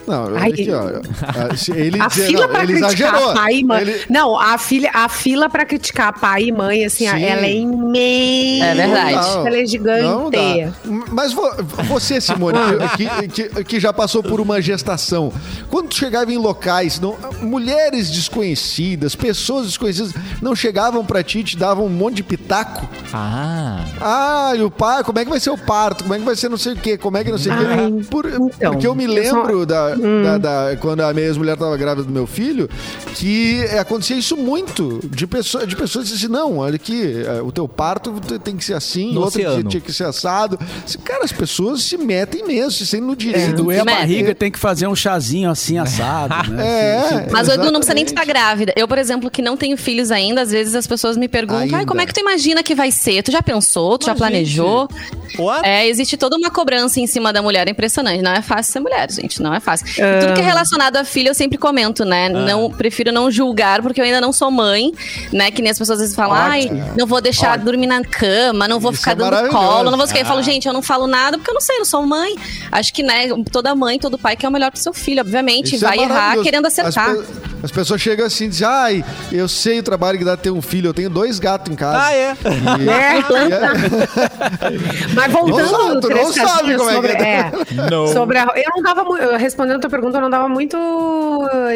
[0.08, 1.02] Não, Ai, aqui, ó.
[1.26, 3.34] Ah, Ele, A dizer- fila não, pra ele criticar exagerou.
[3.34, 3.82] pai e mãe.
[3.82, 7.24] Ele- Não, a, filha, a fila pra criticar pai e mãe, assim, Sim.
[7.24, 8.66] ela é imensa.
[8.66, 9.14] É verdade.
[9.36, 10.74] Não, Ela é gigante.
[11.12, 11.52] Mas vo-
[11.88, 12.58] você, Simone,
[12.96, 15.32] que, que- que já passou por uma gestação,
[15.70, 21.44] quando tu chegava em locais, não- mulheres desconhecidas, pessoas desconhecidas, não chegavam pra ti e
[21.44, 22.88] te davam um monte de pitaco?
[23.14, 23.86] Ah.
[24.02, 26.04] Ah, e o pai, como é que vai ser o parto?
[26.04, 26.98] Como é que vai ser não sei o quê?
[26.98, 28.06] Como é que não sei o quê?
[28.10, 31.54] Por- então, porque eu me eu lembro só- da, da- da- quando a minha ex-mulher
[31.54, 32.70] estava grávida do meu filho,
[33.16, 35.00] que acontecia isso muito.
[35.04, 38.56] De, pessoa, de pessoas diziam assim, não, olha aqui, é, o teu parto te- tem
[38.58, 39.70] que ser assim, No outro oceano.
[39.70, 40.60] tinha que ser assado.
[41.04, 43.64] Cara, as pessoas se metem mesmo, se sentem no Se direito.
[43.64, 46.66] doer a barriga, tem que fazer um chazinho assim assado, né?
[46.66, 48.74] É, Mas o Edu não precisa nem estar grávida.
[48.76, 51.80] Eu, por exemplo, que não tenho filhos ainda, às vezes as pessoas me perguntam.
[51.80, 53.24] Ai, como é que tu imagina que vai ser?
[53.24, 53.98] Tu já pensou?
[53.98, 54.88] Tu já planejou?
[55.38, 55.68] What?
[55.68, 58.22] É, existe toda uma cobrança em cima da mulher, é impressionante.
[58.22, 59.88] Não é fácil ser mulher, gente, não é fácil.
[59.88, 62.30] Tudo que é relacionado à filha, eu sempre comento, né?
[62.30, 64.92] Não, prefiro não julgar, porque eu ainda não sou mãe,
[65.32, 65.52] né?
[65.52, 68.80] Que nem as pessoas às vezes falam, ai, não vou deixar dormir na cama, não
[68.80, 70.20] vou Isso ficar é dando colo, não vou ficar.
[70.22, 72.36] Eu falo, gente, eu não falo nada porque eu não sei, eu não sou mãe.
[72.72, 75.76] Acho que, né, toda mãe, todo pai quer o melhor pro seu filho, obviamente.
[75.76, 76.44] Isso é vai errar maravilhoso.
[76.44, 77.12] querendo acertar.
[77.12, 80.52] As, as pessoas chegam assim e dizem, ai, eu sei o trabalho que dá ter
[80.52, 82.00] um filho, eu tenho dois gatos em casa.
[82.06, 82.32] Ah, é?
[82.80, 83.16] E- É.
[85.16, 87.52] Mas Não voltando, sabe, tu não sabe Casinhas, como é que sobre, é.
[87.90, 88.08] Não.
[88.08, 90.78] sobre a, eu não dava eu respondendo a tua pergunta, eu não dava muito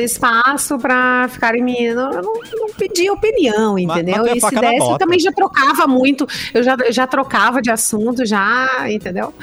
[0.01, 1.93] espaço pra ficarem me.
[1.93, 4.17] Não, eu não, não pedia opinião, entendeu?
[4.23, 7.71] mas é e se desse, eu também já trocava muito, eu já, já trocava de
[7.71, 9.33] assunto, já, entendeu?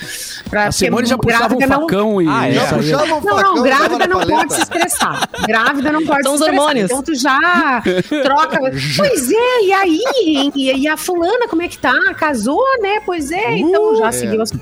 [0.51, 2.53] Pra, A Simone já puxava um grávida não- facão e Ah, é?
[2.53, 4.37] Já puxava um Não, facão não, grávida não paleta.
[4.39, 5.29] pode se estressar.
[5.47, 6.91] Grávida não pode se os hormônios.
[6.91, 7.83] Então tu já
[8.23, 8.59] troca.
[8.97, 10.01] pois é, e aí?
[10.17, 10.53] hein?
[10.55, 11.93] E, e a fulana, como é que tá?
[12.19, 13.01] Casou, né?
[13.05, 14.53] Pois é, então já seguiu as...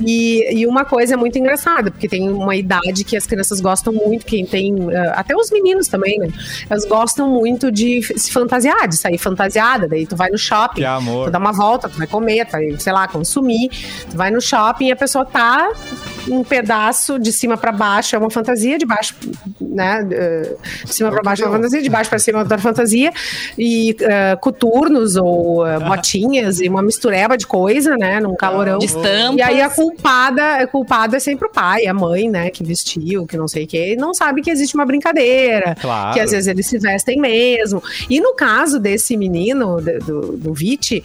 [0.00, 4.26] E, e uma coisa muito engraçada, porque tem uma idade que as crianças gostam muito,
[4.26, 4.74] quem tem.
[4.90, 6.28] eh, até os meninos também, né?
[6.68, 9.86] Elas gostam muito de se fantasiar, de sair fantasiada.
[9.88, 10.82] Daí tu vai no shopping,
[11.26, 13.68] tu dá uma volta, tu vai comer, tu vai, sei lá, consumir.
[14.10, 15.70] Tu vai no shopping e a pessoa tá
[16.28, 19.14] um pedaço de cima pra baixo é uma fantasia, de baixo,
[19.60, 20.06] né?
[20.10, 23.12] eh, De cima pra baixo uma fantasia, de baixo pra cima outra fantasia.
[23.58, 28.20] E eh, coturnos ou eh, botinhas e uma mistureba de coisa, né?
[28.20, 28.78] Num calorão.
[28.78, 29.36] De estampas.
[29.36, 33.26] E aí a culpada, a culpada é sempre o pai, a mãe, né, que vestiu,
[33.26, 36.14] que não sei o quê, e não sabe que existe uma brincadeira, Claro.
[36.14, 37.82] que às vezes eles se vestem mesmo.
[38.08, 41.02] E no caso desse menino, do, do, do Viti,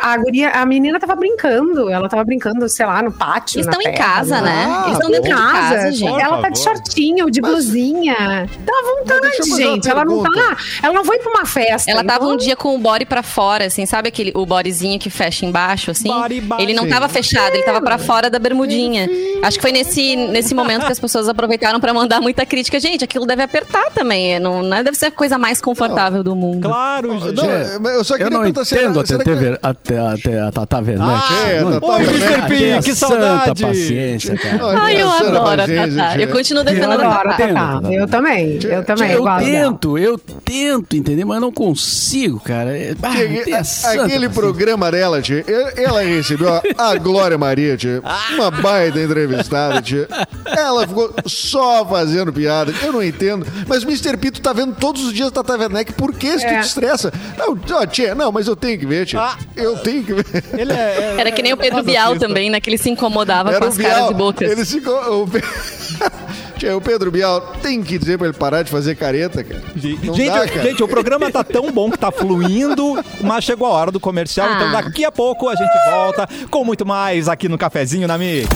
[0.00, 3.60] a, guria, a menina tava brincando, ela tava brincando, sei lá, no pátio.
[3.60, 4.42] Estão na em terra, casa, né?
[4.42, 4.64] né?
[4.68, 6.10] Ah, Eles estão dentro de casa, gente.
[6.10, 8.48] Por ela tá de shortinho, de blusinha.
[8.64, 9.88] Dá Mas vontade, eu gente.
[9.88, 10.30] Ela não tá.
[10.30, 10.56] pergunta.
[10.82, 11.90] Ela não foi pra uma festa.
[11.90, 14.98] Ela tava então- um dia com o body pra fora, assim, sabe aquele o bodyzinho
[14.98, 16.08] que fecha embaixo, assim?
[16.08, 16.62] Body, body.
[16.62, 19.08] Ele não tava fechado, ele tava pra fora da bermudinha.
[19.42, 22.78] Acho que foi nesse, nesse momento que as pessoas aproveitaram pra mandar muita crítica.
[22.80, 26.68] Gente, aquilo deve apertar também, não, não deve ser a coisa mais confortável do mundo.
[26.68, 27.34] Claro, gente.
[27.34, 29.58] Não, é, eu só Eu queria não perguntar se entendo era- a será que- Ver-
[29.62, 31.00] até, até a Tata Werneck.
[31.02, 32.16] Ah, é, Não Tata Oi, entendo.
[32.22, 32.48] Mr.
[32.48, 33.62] P, que santa saudade.
[33.62, 34.80] paciência, cara.
[34.80, 36.20] Ai, eu adoro a tia.
[36.22, 37.46] Eu continuo Eu defendendo a adoro a Tatá.
[37.54, 37.92] Tatá.
[37.92, 38.58] Eu também.
[38.62, 39.11] Eu também.
[39.14, 39.70] Eu gosto dela.
[39.72, 42.76] tento, eu tento, entender, mas não consigo, cara.
[42.76, 45.44] É- ah, santa Aquele programa dela, tia,
[45.76, 48.02] ela recebeu a, a Glória Maria, tia,
[48.34, 50.08] uma baita entrevistada, tia.
[50.46, 52.72] Ela ficou só fazendo piada.
[52.82, 53.46] Eu não entendo.
[53.66, 54.16] Mas o Mr.
[54.16, 55.92] Pito tá vendo todos os dias Tata Werneck.
[55.94, 56.60] Por que se tu É.
[56.60, 57.12] te estressa?
[57.38, 59.20] Não, tia, não, mas eu tenho que ver, tia.
[59.20, 59.36] Ah.
[59.56, 60.44] Eu tenho que ver.
[60.56, 62.28] Ele é, é- Era que nem o Pedro é Bial masoquista.
[62.28, 62.60] também, né?
[62.60, 64.10] Que ele se incomodava Era com as caras Bial.
[64.10, 64.50] e bocas.
[64.50, 65.22] Ele ficou.
[65.24, 65.28] O,
[66.62, 69.60] Tia, o Pedro Bial tem que dizer pra ele parar de fazer careta, cara.
[70.04, 70.62] Não Gente, dá, cara.
[70.62, 74.46] gente, o programa tá tão bom que tá fluindo, mas chegou a hora do comercial,
[74.48, 74.54] Ah.
[74.54, 78.46] então daqui a pouco a gente volta com muito mais aqui no Cafezinho na Mix.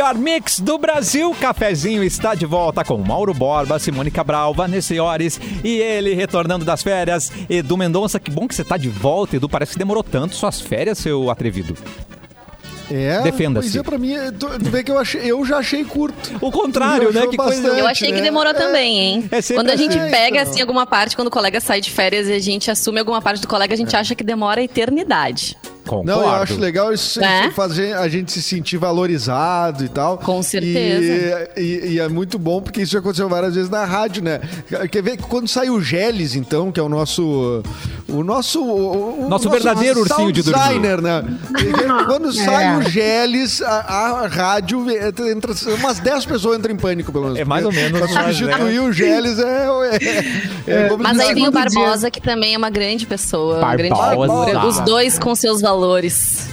[0.00, 5.38] Melhor mix do Brasil, Cafezinho está de volta com Mauro Borba, Simone Cabral, Vanessa Iores
[5.62, 8.18] e ele retornando das férias, Edu Mendonça.
[8.18, 9.46] Que bom que você tá de volta, Edu.
[9.46, 11.76] Parece que demorou tanto suas férias, seu atrevido.
[12.90, 13.68] É, Defenda-se.
[13.68, 16.36] Pois é, pra mim, é- tu, tu vê que eu, achei, eu já achei curto.
[16.40, 17.26] O contrário, né?
[17.28, 17.60] Que coisa.
[17.62, 18.22] bastante, Eu achei que né?
[18.22, 19.28] demorou também, hein?
[19.30, 20.10] É Quando a gente assim.
[20.10, 20.50] pega, Então.
[20.50, 23.42] assim, alguma parte, quando o colega sai de férias e a gente assume alguma parte
[23.42, 25.56] do colega, a gente acha que demora a eternidade.
[25.86, 26.10] Concordo.
[26.10, 27.46] Não, eu acho legal isso, Né?
[27.46, 30.18] isso fazer a gente se sentir valorizado e tal.
[30.18, 31.48] Com certeza.
[31.56, 34.40] E, e- e é muito bom porque isso já aconteceu várias vezes na rádio, né?
[34.90, 37.62] Quer ver que quando saiu o Geles, então, que é o nosso.
[38.08, 38.60] O nosso.
[38.62, 40.60] o- o Nosso verdadeiro ursinho sound de dormir.
[40.66, 41.24] designer, né?
[42.06, 42.76] Quando sai É.
[42.76, 43.68] o Geles, a,
[44.22, 45.52] a rádio entra.
[45.78, 47.38] Umas 10 pessoas entram em pânico, pelo menos.
[47.38, 49.66] É mais ou menos, Pra mas, substituir o Geles é.
[50.66, 51.80] é, é Mas aí vem o segundo dia.
[51.80, 54.44] Barbosa, que também é uma grande pessoa, uma grande Barbosa.
[54.46, 54.66] figura.
[54.66, 55.69] Os dois com seus valores.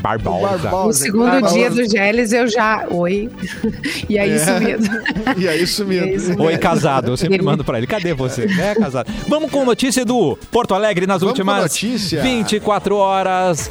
[0.01, 0.57] Barbosa.
[0.57, 0.87] Barbosa.
[0.87, 1.53] No segundo Barbosa.
[1.53, 2.85] dia do Geles eu já.
[2.89, 3.29] Oi.
[4.09, 4.37] E aí É.
[4.39, 4.87] sumido.
[5.37, 6.05] E aí sumido.
[6.05, 6.43] E aí sumido.
[6.43, 7.11] Oi, casado.
[7.11, 7.87] Eu sempre mando pra ele.
[7.87, 8.45] Cadê você?
[8.59, 9.11] É, casado.
[9.27, 12.21] Vamos com notícia do Porto Alegre nas Vamos últimas notícia.
[12.21, 13.69] 24 horas.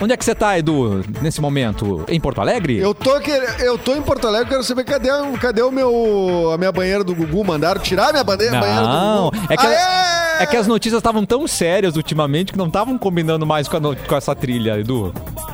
[0.00, 2.04] Onde é que você tá, Edu, nesse momento?
[2.06, 2.78] Em Porto Alegre?
[2.78, 3.60] Eu tô, quer...
[3.60, 5.08] eu tô em Porto Alegre, quero saber cadê,
[5.40, 7.42] cadê o meu, a minha banheira do Gugu.
[7.42, 9.46] Mandaram tirar a minha bandeira, banheira do Não, Gugu.
[9.50, 10.25] é que, Aê!
[10.40, 13.80] É que as notícias estavam tão sérias ultimamente que não estavam combinando mais com, a
[13.80, 15.12] no- com essa trilha, Edu.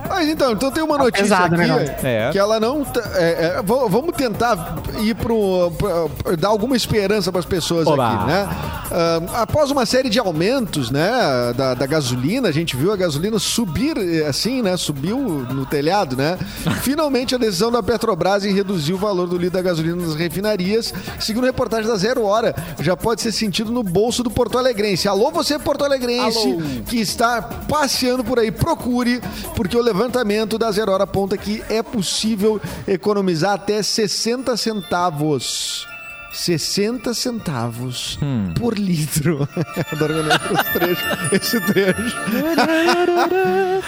[0.08, 2.06] Mas então, então tem uma notícia pesado o aqui negócio.
[2.06, 2.30] É.
[2.30, 2.86] que ela não.
[3.14, 5.70] é, é, vamos tentar ir pro.
[5.72, 8.06] pra- dar alguma esperança para as pessoas Oba.
[8.14, 8.48] aqui, né?
[8.90, 11.10] Ah, após uma série de aumentos, né,
[11.56, 14.76] da, da gasolina, a gente viu a gasolina subir eh, assim, né?
[14.76, 16.38] Subiu no telhado, né?
[16.82, 20.92] Finalmente a decisão da Petrobras em reduzir o valor do litro da gasolina nas refinarias,
[21.18, 25.06] segundo reportagem da Zero Hora, já pode ser sentido no bolso do Porto Alegrense.
[25.06, 26.62] Alô, você Porto Alegrense Alô.
[26.87, 29.20] que está passeando por aí, procure,
[29.54, 35.87] porque o levantamento da Zero Hora aponta que é possível economizar até 60 centavos.
[36.32, 38.52] 60 centavos Hum.
[38.58, 39.46] por litro.
[39.92, 41.04] Adoro quando eu lembro esse trecho.
[41.32, 42.16] Esse trecho.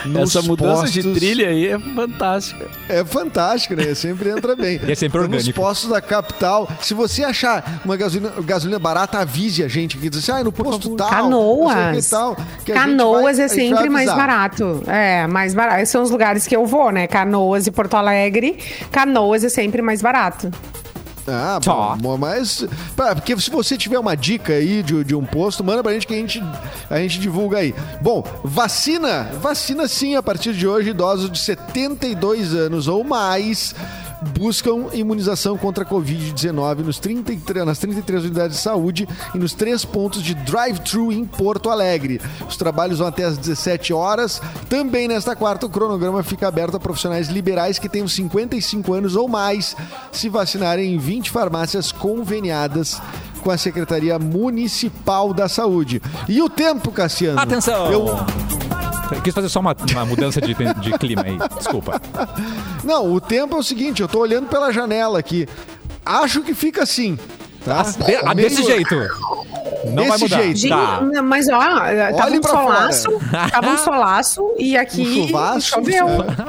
[0.07, 2.67] Nos Essa mudança de postos- trilha aí é fantástica.
[2.89, 3.95] É fantástico, né?
[3.95, 4.81] Sempre entra bem.
[4.87, 5.61] E é sempre Então, Nos orgânico.
[5.61, 10.09] postos da capital, se você achar uma gasolina, gasolina barata, avise a gente aqui.
[10.11, 11.09] Diz assim, ah, no posto tal.
[11.09, 12.05] Canoas.
[12.05, 14.83] que tal, que Canoas vai- é sempre mais barato.
[14.87, 15.77] É, mais barato.
[15.81, 17.07] Esses são os lugares que eu vou, né?
[17.07, 18.59] Canoas e Porto Alegre.
[18.91, 20.51] Canoas é sempre mais barato.
[21.27, 21.59] Ah,
[21.97, 22.67] bom, mas.
[22.97, 26.07] pá, Porque se você tiver uma dica aí de, de um posto, manda pra gente
[26.07, 26.43] que a gente,
[26.91, 27.75] a gente divulga aí.
[28.01, 29.31] Bom, vacina.
[29.41, 33.75] Vacina sim, a partir de hoje, idosos de 72 anos ou mais
[34.25, 39.85] buscam imunização contra a Covid-19 nos 33 nas 33 unidades de saúde e nos três
[39.85, 42.21] pontos de drive-thru em Porto Alegre.
[42.49, 44.41] Os trabalhos vão até às 17 horas.
[44.69, 49.29] Também nesta quarta, o cronograma fica aberto a profissionais liberais que tenham 55 anos ou
[49.29, 49.77] mais
[50.11, 53.01] se vacinarem em 20 farmácias conveniadas
[53.43, 56.01] com a Secretaria Municipal da Saúde.
[56.29, 57.39] E o tempo, Cassiano?
[57.39, 57.93] Atenção!
[57.93, 58.07] Eu,
[59.11, 61.39] Eu Quis fazer só uma, uma mudança de, de clima aí.
[61.59, 62.01] Desculpa.
[62.83, 65.47] não, o tempo é o seguinte, eu tô olhando pela janela aqui.
[66.05, 67.19] Acho que fica assim.
[67.65, 67.83] Tá?
[67.83, 68.95] De- ah, Meio- desse jeito.
[69.87, 70.43] Não vai Desse mudar.
[70.43, 70.69] jeito.
[70.69, 71.23] Tá.
[71.23, 73.09] mas ó, tava Olhe um solaço,
[73.51, 76.07] tava um solaço e aqui Um choveu.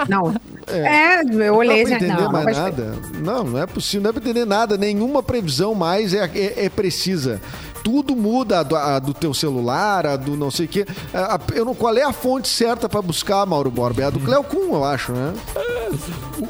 [0.09, 0.33] Não.
[0.67, 2.93] É, eu olhei Não não, não nada.
[3.19, 4.77] Não, não é possível, não é pra entender nada.
[4.77, 7.41] Nenhuma previsão mais é, é, é precisa.
[7.83, 10.87] Tudo muda a do, a do teu celular, a do não sei o quê.
[11.13, 14.01] A- a- eu não, qual é a fonte certa pra buscar, Mauro Borba?
[14.01, 15.33] É a do Cleocum, eu acho, né?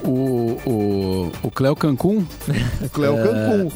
[0.04, 2.26] O, o, o Cleo Cancún,
[2.82, 3.72] O Cleo Cancún.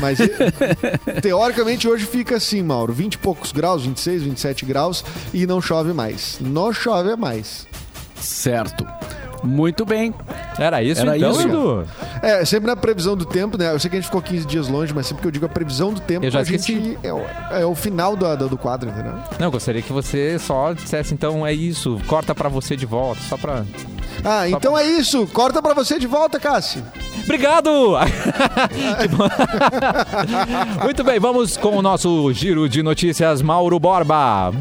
[0.00, 5.44] Mas e- teoricamente hoje fica assim, Mauro: 20 e poucos graus, 26, 27 graus e
[5.44, 6.36] não chove mais.
[6.40, 7.66] Não chove mais.
[8.20, 8.86] certo.
[9.42, 10.14] Muito bem.
[10.58, 11.42] Era isso Era então, isso.
[11.42, 11.86] Edu?
[12.22, 13.72] É, sempre na previsão do tempo, né?
[13.72, 15.48] Eu sei que a gente ficou 15 dias longe, mas sempre que eu digo a
[15.48, 18.56] previsão do tempo, Eu já a gente é, o- é o final do, do, do
[18.58, 19.14] quadro, entendeu?
[19.38, 22.00] Não, eu gostaria que você só dissesse, então, é isso.
[22.06, 23.64] Corta pra você de volta, só pra...
[24.24, 25.26] Ah, então é isso.
[25.28, 26.82] Corta pra você de volta, Cássio.
[27.24, 27.70] Obrigado!
[29.00, 29.28] Que bom.
[30.84, 34.52] Muito bem, vamos com o nosso giro de notícias, Mauro Borba.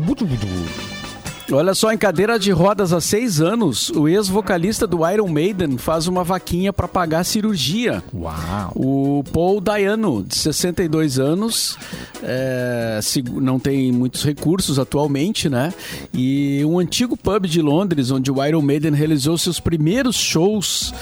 [1.54, 6.08] Olha só, em cadeira de rodas há seis anos, o ex-vocalista do Iron Maiden faz
[6.08, 8.02] uma vaquinha para pagar a cirurgia.
[8.14, 8.72] Uau!
[8.74, 11.78] O Paul Dayano, de 62 anos,
[12.24, 13.00] é,
[13.34, 15.74] não tem muitos recursos atualmente, né?
[16.14, 20.94] E um antigo pub de Londres, onde o Iron Maiden realizou seus primeiros shows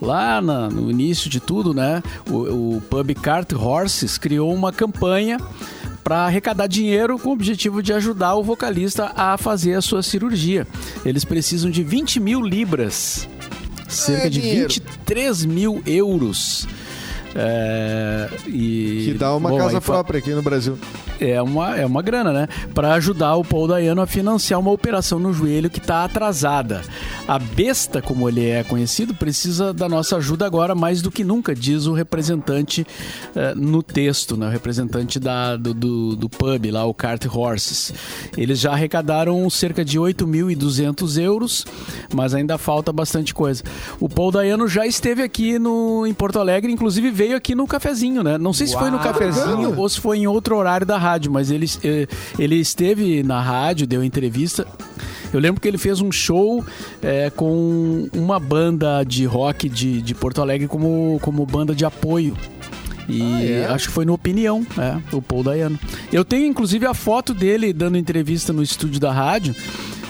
[0.00, 2.00] lá na- no início de tudo, né?
[2.30, 5.38] O, o pub Cart Horses criou uma campanha
[6.06, 10.64] para arrecadar dinheiro com o objetivo de ajudar o vocalista a fazer a sua cirurgia.
[11.04, 13.28] Eles precisam de 20 mil libras,
[13.88, 14.72] cerca É de dinheiro.
[14.72, 16.68] 23 mil euros.
[17.34, 20.78] É, e, Que dá uma bom, casa aí própria aqui no Brasil.
[21.18, 22.48] é uma, é uma grana, né?
[22.72, 26.82] Para ajudar o Paul Dayano a financiar uma operação no joelho que está atrasada.
[27.28, 31.56] A besta, como ele é conhecido, precisa da nossa ajuda agora mais do que nunca,
[31.56, 32.86] diz o representante
[33.34, 34.46] eh, no texto, né?
[34.46, 37.92] O representante da, do, do, do pub lá, o Cart Horses.
[38.36, 41.66] Eles já arrecadaram cerca de 8.200 euros,
[42.14, 43.64] mas ainda falta bastante coisa.
[43.98, 48.22] O Paul Dayano já esteve aqui no, em Porto Alegre, inclusive veio aqui no cafezinho,
[48.22, 48.38] né?
[48.38, 51.50] Não sei se foi no cafezinho ou se foi em outro horário da rádio, mas
[51.50, 52.06] ele, eh,
[52.38, 54.64] ele esteve na rádio, deu entrevista.
[55.32, 56.64] Eu lembro que ele fez um show
[57.02, 62.36] eh, com uma banda de rock de, de Porto Alegre como, como banda de apoio.
[63.08, 63.66] E Ah, é?
[63.66, 65.78] acho que foi no Opinião, é, o Paul Dayano.
[66.12, 69.54] Eu tenho inclusive a foto dele dando entrevista no estúdio da rádio.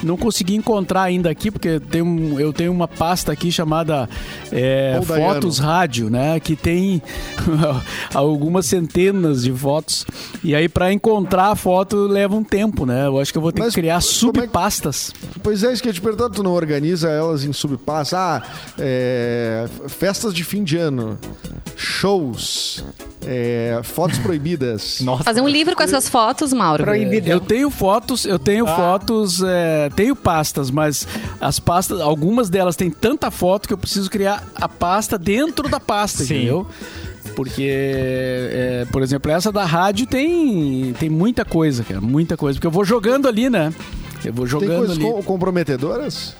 [0.03, 4.09] Não consegui encontrar ainda aqui, porque tem um- eu tenho uma pasta aqui chamada
[4.51, 4.99] é.
[5.03, 6.39] Fotos Rádio, né?
[6.39, 7.01] Que tem
[8.13, 10.05] algumas centenas de fotos.
[10.43, 13.07] E aí, para encontrar a foto, leva um tempo, né?
[13.07, 15.13] Eu acho que eu vou ter Mas que criar como é que- subpastas.
[15.43, 18.13] Pois é, isso que eu te perguntar, tu não organiza elas em subpass?
[18.13, 18.41] Ah,
[18.77, 21.17] é, festas de fim de ano,
[21.75, 22.83] shows,
[23.25, 24.99] é, fotos proibidas.
[25.01, 25.23] Nossa.
[25.23, 26.83] Fazer um livro com essas fotos, Mauro.
[26.83, 27.29] Proibido.
[27.29, 31.07] Eu tenho fotos, eu tenho fotos, é, tenho pastas, mas
[31.39, 35.79] as pastas, algumas delas têm tanta foto que eu preciso criar a pasta dentro da
[35.79, 36.35] pasta, Sim.
[36.35, 36.67] entendeu?
[37.35, 42.57] Porque, é, por exemplo, essa da rádio tem, tem muita coisa, cara, muita coisa.
[42.57, 43.73] Porque eu vou jogando ali, né?
[44.25, 45.05] Eu vou Tem jogando coisas ali.
[45.05, 46.35] com- comprometedoras?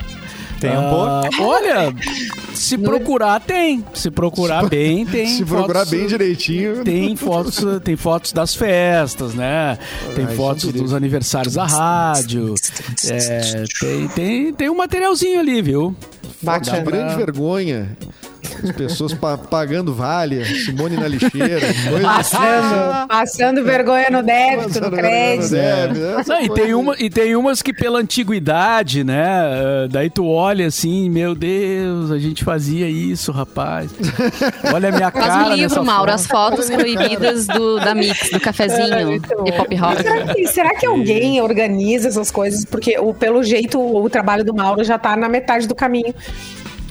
[0.60, 0.76] Tempo.
[0.76, 1.94] Ah, olha,
[2.54, 3.86] se procurar tem.
[3.94, 5.28] Se procurar bem, tem.
[5.28, 6.84] Se procurar fotos- bem direitinho.
[6.84, 9.78] Tem fotos, tem fotos das festas, né?
[10.16, 12.56] Tem isso fotos é dos aniversários da rádio.
[13.10, 15.96] É, tem, tem, tem um materialzinho ali, viu?
[16.42, 16.82] Bacana.
[16.82, 17.98] grande vergonha.
[18.64, 21.62] As pessoas pa- pagando vale, Simone na lixeira.
[21.90, 25.44] coisa Passando, passando vergonha no débito, no Passando crédito.
[25.44, 29.28] no débito, essa Não, e, tem uma, e tem umas que pela antiguidade, né?
[29.84, 33.90] eh, Daí tu olha assim, meu Deus, a gente fazia isso, rapaz.
[34.74, 36.16] Olha a minha Faz cara um livro, Mauro, foto.
[36.16, 39.20] as fotos proibidas do, da Mix, do cafezinho e
[39.52, 40.02] pop rock.
[40.04, 42.66] Será que, será que alguém organiza essas coisas?
[42.66, 46.14] Porque, o, pelo jeito, o trabalho do Mauro já tá na metade do caminho.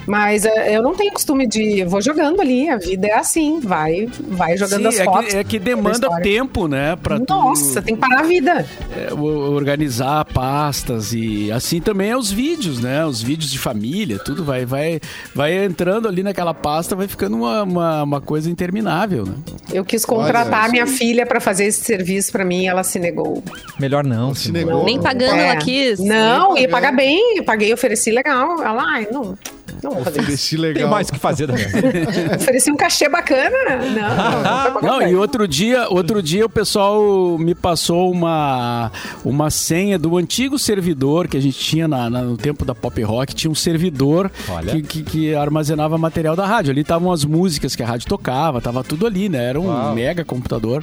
[0.07, 1.81] Mas é, eu não tenho costume de.
[1.81, 5.31] Eu vou jogando ali, a vida é assim, vai, vai jogando Sim, as é, fotos.
[5.33, 6.97] que, é que demanda tempo, né?
[7.03, 8.67] Pra tu- Nossa, tem que parar a vida.
[8.97, 13.05] é, organizar pastas e assim também é os vídeos, né?
[13.05, 15.01] Os vídeos de família, tudo vai vai
[15.35, 19.35] vai entrando ali naquela pasta, vai ficando uma, uma, uma coisa interminável, né?
[19.73, 22.99] Eu quis contratar Olha, a minha filha pra fazer esse serviço pra mim ela se
[22.99, 23.43] negou.
[23.81, 24.35] Melhor não.
[24.35, 24.85] Se negou.
[24.85, 25.49] Nem pagando É.
[25.49, 25.99] ela quis.
[25.99, 28.63] Não, ia pagar bem, eu paguei, ofereci legal.
[28.63, 29.37] Ela, ai, não,
[29.83, 30.27] não vou fazer isso.
[30.27, 30.89] Ofereci Tem legal.
[30.91, 32.37] mais o que fazer da minha vida.
[32.37, 33.77] Ofereci um cachê bacana.
[33.77, 35.11] Não, não, não Não, bem.
[35.13, 38.91] e outro dia, outro dia o pessoal me passou uma,
[39.25, 43.01] uma senha do antigo servidor que a gente tinha na- na- no tempo da Pop
[43.03, 43.35] Rock.
[43.35, 44.73] Tinha um servidor Olha.
[44.73, 46.71] que, que- que armazenava material da rádio.
[46.73, 49.45] Ali estavam as músicas que a rádio tocava, tava tudo ali, né?
[49.51, 49.95] Era um Uau.
[49.95, 50.83] mega computador.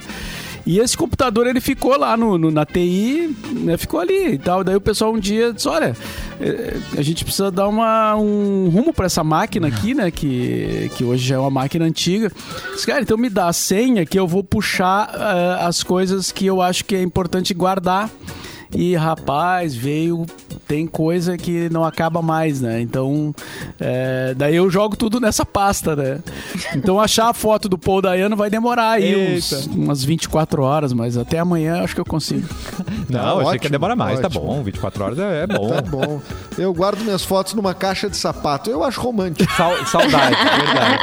[0.66, 4.64] E esse computador ele ficou lá no, no- na TI, né, ficou ali e tal.
[4.64, 5.94] Daí o pessoal um dia disse: Olha,
[6.40, 10.10] eh, a gente precisa dar uma, um rumo para essa máquina aqui, né?
[10.10, 12.32] Que, que hoje já é uma máquina antiga.
[12.72, 16.46] Disse, cara, então me dá a senha que eu vou puxar eh, as coisas que
[16.46, 18.08] eu acho que é importante guardar.
[18.74, 20.26] E rapaz, veio.
[20.66, 22.80] Tem coisa que não acaba mais, né?
[22.80, 23.34] Então,
[23.80, 26.18] é, daí eu jogo tudo nessa pasta, né?
[26.74, 31.16] Então, achar a foto do Paul Dayano vai demorar aí uns, umas 24 horas, mas
[31.16, 32.46] até amanhã eu acho que eu consigo.
[33.08, 34.20] Não, Tá achei que ótimo, demorar mais.
[34.20, 34.44] Tá ótimo.
[34.46, 35.68] bom, 24 horas é, é bom.
[35.68, 36.20] Tá bom.
[36.58, 38.70] Eu guardo minhas fotos numa caixa de sapato.
[38.70, 39.50] Eu acho romântico.
[39.56, 40.98] Sau- saudade, verdade.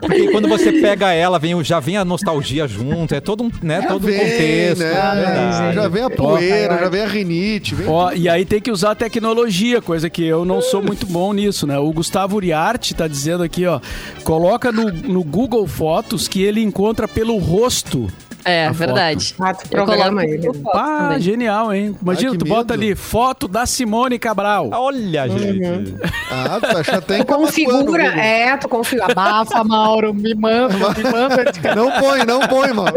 [0.00, 3.82] Porque quando você pega ela, vem, já vem a nostalgia junto, é todo um, né,
[3.82, 4.78] Já todo um vem, contexto.
[4.80, 4.88] né?
[5.14, 5.74] verdade.
[5.74, 7.47] Já vem a poeira, já vem a rinite.
[7.74, 7.88] Vem...
[7.88, 11.32] Ó, e aí tem que usar a tecnologia, coisa que eu não sou muito bom
[11.32, 11.78] nisso, né?
[11.78, 13.80] O Gustavo Uriarte tá dizendo aqui, ó,
[14.24, 18.08] coloca no, no Google Fotos que ele encontra pelo rosto.
[18.48, 19.34] É, A verdade.
[19.40, 20.46] Ah, tu Eu programa coloco ele.
[20.46, 21.20] no foto Ah, também.
[21.20, 21.96] genial, hein?
[22.00, 22.84] Imagina, tu bota medo.
[22.84, 24.70] ali, foto da Simone Cabral.
[24.72, 25.94] Olha, gente.
[26.30, 29.12] Ah, tu acha até Tu configura, é, tu configura.
[29.12, 31.44] Abafa, Mauro, me manda, me manda.
[31.74, 32.92] Não põe, não põe, mano.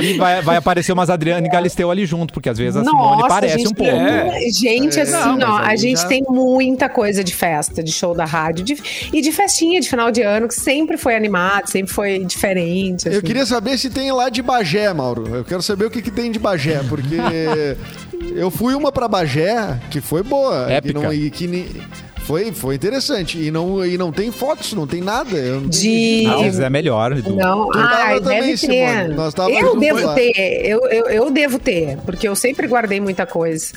[0.00, 3.28] E vai, vai aparecer umas Adriane Galisteu ali junto, porque às vezes a Simone Nossa,
[3.28, 3.92] parece gente, um pouco.
[3.92, 4.40] É.
[4.50, 5.02] Gente, É.
[5.02, 8.64] assim, Não, ó, a gente já- tem muita coisa de festa, de show da rádio
[8.64, 8.76] de-
[9.12, 13.06] e de festinha de final de ano, que sempre foi animado, sempre foi diferente.
[13.06, 13.20] Eu assim.
[13.22, 15.26] queria saber se tem lá de Bagé, Mauro.
[15.36, 17.16] Eu quero saber o que, que tem de Bagé, porque
[18.34, 20.70] eu fui uma pra Bagé que foi boa.
[20.70, 20.98] Épica.
[20.98, 21.82] Que não, e que ni-
[22.30, 23.38] foi, foi interessante.
[23.42, 25.36] E não, e não tem fotos, não tem nada.
[25.36, 26.22] Eu não De.
[26.24, 27.34] Não, mas é melhor, Edu.
[27.34, 28.88] Não, tava ai, também, deve ter.
[28.88, 29.14] Simone.
[29.14, 30.14] Nós eu devo lá.
[30.14, 30.32] ter,
[30.64, 33.72] eu, eu, eu devo ter, porque eu sempre guardei muita coisa.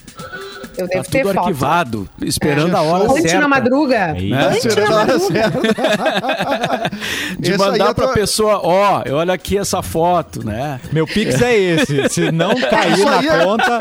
[0.77, 1.39] Eu Tá devo ter tudo foto.
[1.45, 2.79] arquivado, esperando É.
[2.79, 3.39] a hora Antes certa.
[3.39, 4.13] na madruga.
[4.13, 4.47] Né?
[4.47, 5.33] Antes Será na madruga.
[5.33, 5.61] certa?
[7.39, 10.79] De mandar é pra tua- pessoa, ó, olha aqui essa foto, né?
[10.91, 12.09] Meu Pix é esse.
[12.09, 13.79] Se não cair na é- conta,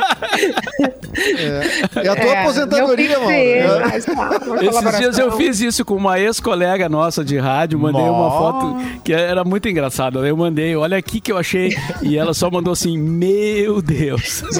[1.96, 3.32] É a tua aposentadoria, meu mano.
[3.32, 3.68] É, É.
[4.00, 4.12] tá,
[4.50, 8.30] uma Esses dias eu fiz isso com uma ex-colega nossa de rádio, mandei uma Nó.
[8.30, 10.18] foto que era muito engraçada.
[10.20, 14.42] Eu mandei, olha aqui que eu achei, e ela só mandou assim, meu Deus.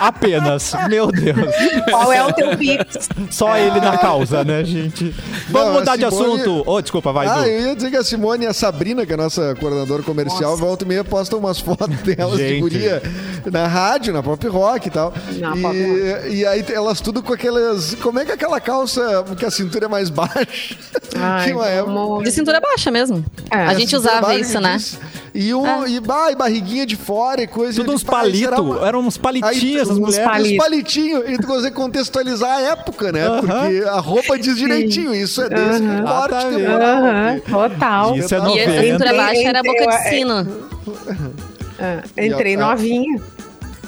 [0.00, 0.72] apenas.
[0.88, 1.36] Meu Deus.
[1.90, 3.08] Qual é o teu Pix?
[3.30, 5.14] Só ele na causa, né, gente?
[5.50, 6.62] Vamos Não, mudar de Simone- assunto.
[6.70, 9.14] Ô, desculpa, vai, Ah, eu ia dizer que a Simone e a Sabrina, que é
[9.14, 12.60] a nossa coordenadora comercial, volta e meia postam umas fotos delas de Gente.
[12.60, 13.02] guria
[13.50, 15.12] na rádio, na pop rock e tal.
[15.38, 17.94] Na Pop e, e aí elas tudo com aquelas.
[17.96, 20.76] Como é que é aquela calça que a cintura é mais baixa?
[21.18, 22.24] Ai, que uma época.
[22.24, 23.24] De cintura baixa mesmo.
[23.50, 24.76] É, a gente usava isso, né?
[24.76, 24.98] disso.
[25.36, 27.80] E, um, e, bah, e barriguinha de fora e coisa.
[27.80, 28.76] Tudo uns digo, "Pai, será palitos.
[28.76, 30.18] uma-" Eram uns palitinhos, mulheres.
[30.24, 30.52] palitos.
[30.52, 31.24] Uns palitinhos.
[31.28, 33.26] E tu consegue contextualizar a época, né?
[33.26, 33.40] Aham.
[33.40, 35.14] Porque a roupa diz direitinho.
[35.14, 36.70] Isso é desse corte Ah, tá que vendo.
[36.70, 36.96] moral.
[36.96, 38.16] Aham, total.
[38.16, 38.82] Isso é E E essa 90.
[38.92, 40.46] cintura baixa era a boca de sino.
[41.78, 43.20] É, entrei a- novinha.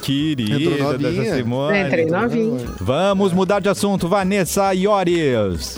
[0.01, 1.11] Querida novinha.
[1.23, 1.79] dessa Simone.
[1.79, 2.67] Entrei novinha.
[2.79, 4.07] Vamos mudar de assunto.
[4.07, 5.77] Vanessa Iores.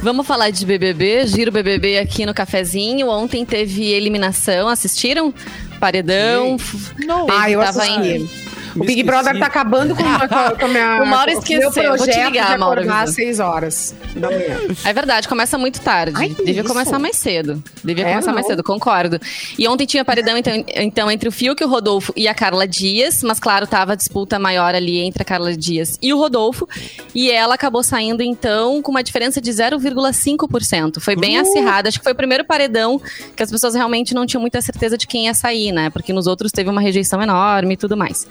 [0.00, 3.08] Vamos falar de BBB, giro BBB aqui no cafezinho.
[3.08, 5.34] Ontem teve eliminação, assistiram?
[5.80, 6.56] Paredão.
[7.04, 7.26] Não.
[7.30, 8.08] Ah, eu Tava assisti.
[8.08, 8.47] em-
[8.80, 11.82] O Big Brother tá acabando com, a- com a- minha, O Mauro esqueceu, meu vou
[11.98, 13.12] te projeto ligar, Mauro, às avisa.
[13.12, 14.58] 6 horas da manhã.
[14.84, 16.14] É verdade, começa muito tarde.
[16.16, 16.68] Ai, Devia isso?
[16.68, 17.62] começar mais cedo.
[17.84, 18.50] Devia É, começar mais não.
[18.50, 19.18] cedo, concordo.
[19.58, 23.22] E ontem tinha paredão, então, então, entre o Fiuk, o Rodolfo e a Carla Dias.
[23.22, 26.68] Mas, claro, tava a disputa maior ali entre a Carla Dias e o Rodolfo.
[27.14, 31.00] E ela acabou saindo, então, com uma diferença de 0,5%.
[31.00, 31.88] Foi bem acirrada.
[31.88, 33.00] Acho que foi o primeiro paredão
[33.36, 35.90] que as pessoas realmente não tinham muita certeza de quem ia sair, né?
[35.90, 38.26] Porque nos outros teve uma rejeição enorme e tudo mais.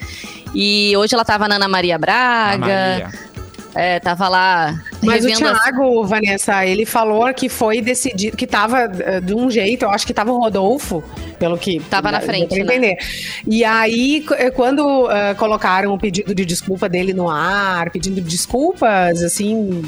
[0.53, 2.57] E hoje ela tava na Ana Maria Braga.
[2.57, 3.27] Maria.
[3.75, 8.47] É, tava lá Mas o revendo as- Thiago, Vanessa, ele falou que foi decidido, que
[8.47, 11.03] tava eh, de um jeito, eu acho que tava o Rodolfo,
[11.37, 11.79] pelo que.
[11.81, 12.63] Tava na frente, pra né?
[12.63, 12.97] entender.
[13.45, 19.21] E aí, eh, quando eh, colocaram o pedido de desculpa dele no ar, pedindo desculpas,
[19.21, 19.83] assim,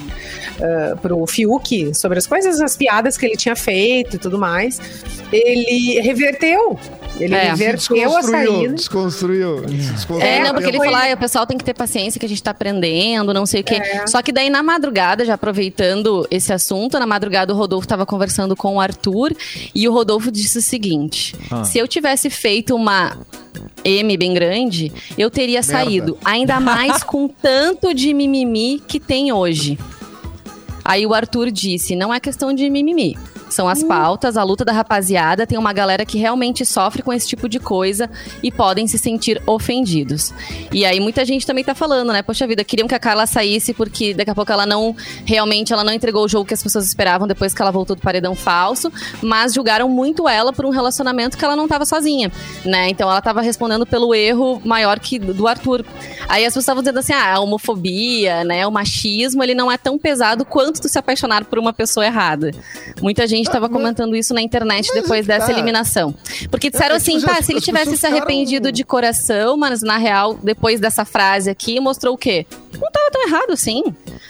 [0.62, 4.80] eh, pro Fiuk, sobre as coisas, as piadas que ele tinha feito e tudo mais,
[5.34, 6.80] ele reverteu.
[7.18, 7.50] Ele É.
[7.50, 8.74] reverteu a saída.
[8.74, 9.62] Desconstruiu.
[9.66, 10.22] desconstruiu.
[10.22, 12.42] É, não, porque ele falou, ah, o pessoal tem que ter paciência que a gente
[12.42, 13.76] tá aprendendo, não sei o quê.
[13.76, 14.08] É.
[14.08, 18.56] Só que daí na madrugada, já aproveitando esse assunto, na madrugada o Rodolfo tava conversando
[18.56, 19.36] com o Arthur
[19.76, 21.64] e o Rodolfo disse o seguinte: Ah.
[21.66, 23.18] se eu tivesse feito uma
[23.84, 26.18] M bem grande, eu teria saído.
[26.24, 29.78] Ainda mais com tanto de mimimi que tem hoje.
[30.86, 33.18] Aí o Arthur disse: não é questão de mimimi.
[33.50, 35.46] São as pautas, a luta da rapaziada.
[35.48, 38.10] Tem uma galera que realmente sofre com esse tipo de coisa
[38.44, 40.34] e podem se sentir ofendidos.
[40.72, 42.22] E aí muita gente também tá falando, né?
[42.22, 44.96] Poxa vida, queriam que a Carla saísse porque daqui a pouco ela não
[45.26, 48.02] realmente ela não entregou o jogo que as pessoas esperavam depois que ela voltou do
[48.02, 48.92] paredão falso,
[49.22, 52.32] mas julgaram muito ela por um relacionamento que ela não tava sozinha,
[52.64, 52.90] né?
[52.90, 55.86] Então ela tava respondendo pelo erro maior que do Arthur.
[56.28, 59.78] Aí as pessoas estavam dizendo assim: "Ah, a homofobia, né, o machismo, ele não é
[59.78, 62.52] tão pesado quanto tu se apaixonar por uma pessoa errada".
[63.02, 65.52] Muita gente tava comentando isso na internet depois dessa tá.
[65.54, 66.14] eliminação.
[66.50, 69.56] Porque disseram É, tipo, assim, as- pá, se ele tivesse se arrependido ficaram- de coração,
[69.58, 72.46] mas na real, depois dessa frase aqui, mostrou o quê?
[72.74, 73.84] Não tava tão errado assim,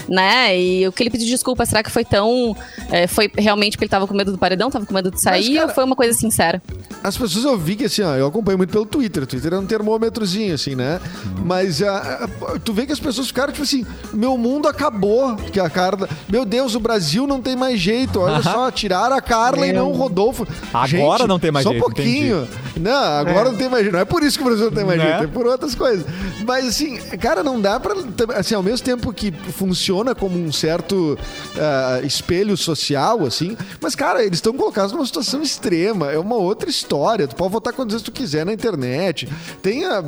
[0.09, 0.59] né?
[0.59, 2.55] E o que ele pediu desculpa, será que foi tão...
[2.91, 5.55] é, foi realmente porque ele tava com medo do paredão, tava com medo de sair,
[5.55, 6.61] cara, ou foi uma coisa sincera?
[7.03, 9.23] As pessoas eu vi que assim, ó, eu acompanho muito pelo Twitter.
[9.23, 10.99] O Twitter é um termômetrozinho, assim, né?
[11.45, 15.35] Mas ah, ah, tu vê que as pessoas ficaram, tipo assim, meu mundo acabou.
[15.35, 16.09] Que a Carla.
[16.27, 18.19] Meu Deus, o Brasil não tem mais jeito.
[18.19, 20.47] Olha só, tiraram a Carla e não o Rodolfo.
[20.73, 22.47] Agora não tem mais só jeito, um pouquinho.
[22.75, 23.93] Não, agora não tem mais jeito.
[23.93, 25.05] Não é por isso que o Brasil não tem mais Né?
[25.05, 26.05] jeito, é por outras coisas.
[26.45, 27.93] Mas assim, cara, não dá pra.
[28.35, 31.17] Assim, ao mesmo tempo que funciona como um certo
[31.57, 33.55] ah, espelho social, assim.
[33.81, 36.11] Mas, cara, eles estão colocados numa situação extrema.
[36.11, 37.27] É uma outra história.
[37.27, 39.27] Tu pode votar quantas vezes tu quiser na internet.
[39.61, 40.03] Tem a.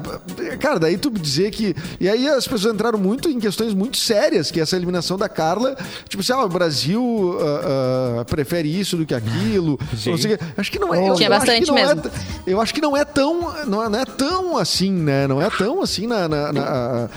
[0.60, 1.76] Cara, daí tu dizer que.
[2.00, 5.76] E aí as pessoas entraram muito em questões muito sérias, que essa eliminação da Carla,
[6.08, 9.80] tipo assim, ah, o Brasil ah, ah, prefere isso do que aquilo.
[10.06, 10.44] Não sei o quê.
[10.58, 11.10] Acho que não é.
[11.10, 12.02] eu- Tinha eu acho que bastante não é mesmo.
[12.02, 12.10] t-
[12.48, 13.54] eu acho que não é tão.
[13.66, 15.28] Não é, não é tão assim, né?
[15.28, 16.28] Não é tão assim na.
[16.28, 17.10] na- na-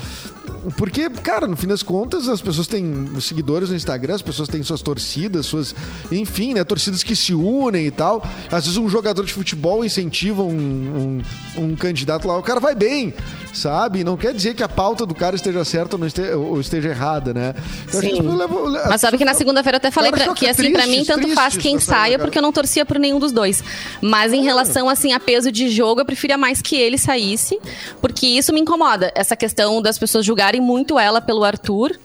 [0.77, 4.63] porque, cara, no fim das contas, as pessoas têm seguidores no Instagram, as pessoas têm
[4.63, 5.75] suas torcidas, suas.
[6.11, 6.65] Enfim, né?
[6.65, 8.23] Torcidas que se unem e tal.
[8.51, 11.23] Às vezes um jogador de futebol incentiva um,
[11.57, 13.15] um, um candidato lá, o cara vai bem.
[13.55, 14.05] Sabe?
[14.05, 16.89] Não quer dizer que a pauta do cara esteja certa ou, não esteja, ou esteja
[16.91, 17.55] errada, né?
[17.89, 18.11] Então, Sim.
[18.13, 20.73] as pessoas levam- Mas sabe que na segunda-feira eu até falei pra- que, que assim,
[20.73, 22.25] pra mim, tanto faz quem saia, cara.
[22.25, 23.63] porque eu não torcia por nenhum dos dois.
[24.03, 27.59] Mas em relação, assim, a peso de jogo, eu preferia mais que ele saísse,
[28.01, 29.13] porque isso me incomoda.
[29.15, 31.97] Essa questão das pessoas julgarem muito ela pelo Arthur.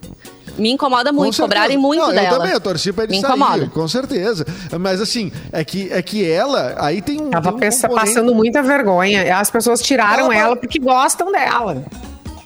[0.59, 2.27] Me incomoda muito, cobrarem muito não, dela.
[2.27, 3.67] Eu também, eu torci pra ele Me sair, incomoda.
[3.67, 4.45] com certeza.
[4.79, 7.29] Mas assim, é que, é que ela, aí tem um.
[7.29, 9.37] Tava tem um componente- passando muita vergonha.
[9.37, 11.83] As pessoas tiraram Ela- ela porque gostam dela.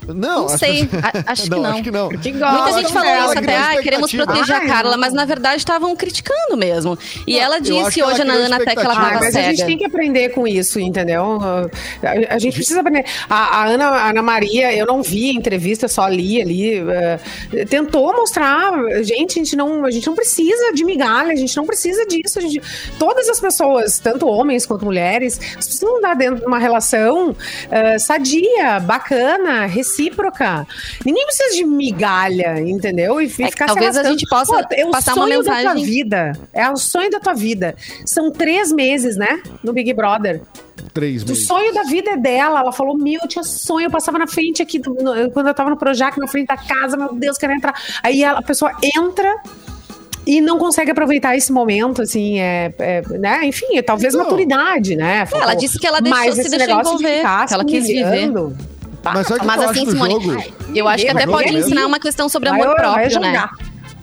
[0.08, 1.66] Não, Não sei, pessoas- a- acho que não.
[1.66, 2.10] Acho que não.
[2.10, 4.98] Gosta Muita gente que falou isso até, ah, queremos proteger a Ai, Carla, não.
[5.00, 6.98] mas na verdade estavam criticando mesmo.
[7.28, 9.02] E ela disse que ela hoje na Ana até que ela expectativa.
[9.08, 9.68] Ah, tava mas a gente cega.
[9.68, 11.40] tem que aprender com isso, entendeu?
[12.04, 13.06] A, a gente precisa aprender.
[13.30, 16.74] A, a Ana, a Ana Maria, eu não vi a entrevista, só li ali.
[16.80, 17.20] eh,
[17.70, 18.72] tentou mostrar,
[19.04, 22.40] gente, a gente, não, a gente não precisa de migalha, a gente não precisa disso.
[22.40, 22.62] a gente-
[23.00, 27.36] todas as pessoas, tanto homens quanto mulheres, precisam estar dentro de uma relação
[27.72, 29.93] eh, sadia, bacana, recíproca.
[31.06, 33.22] Ninguém precisa de migalha, entendeu?
[33.22, 35.86] E, É ficar talvez a gente possa é o passar uma sonho da tua mensagem-
[35.86, 36.32] vida.
[36.54, 37.76] É o sonho da tua vida.
[38.06, 39.42] São três meses, né?
[39.64, 40.42] No Big Brother.
[40.94, 41.48] Três O meses.
[41.48, 42.60] sonho da vida é dela.
[42.60, 43.86] Ela falou: Meu, eu tinha sonho.
[43.88, 46.58] Eu passava na frente aqui, do- no- quando eu tava no Projac, na frente da
[46.58, 46.96] casa.
[46.98, 47.74] Meu Deus, quero entrar.
[48.04, 49.36] Aí ela- a pessoa entra.
[50.26, 53.42] E não consegue aproveitar esse momento, assim, é, é, né?
[53.46, 54.24] Enfim, é talvez Não.
[54.24, 55.18] maturidade, né?
[55.18, 55.56] ela Faltou.
[55.58, 57.88] disse que ela deixou- Mas se esse deixou negócio de envolver, ficar que ela quis
[57.88, 58.32] viver.
[59.04, 60.44] Mas Mas assim, Simone, jogo?
[60.74, 63.50] eu acho que até pode ensinar uma questão sobre amor próprio, né?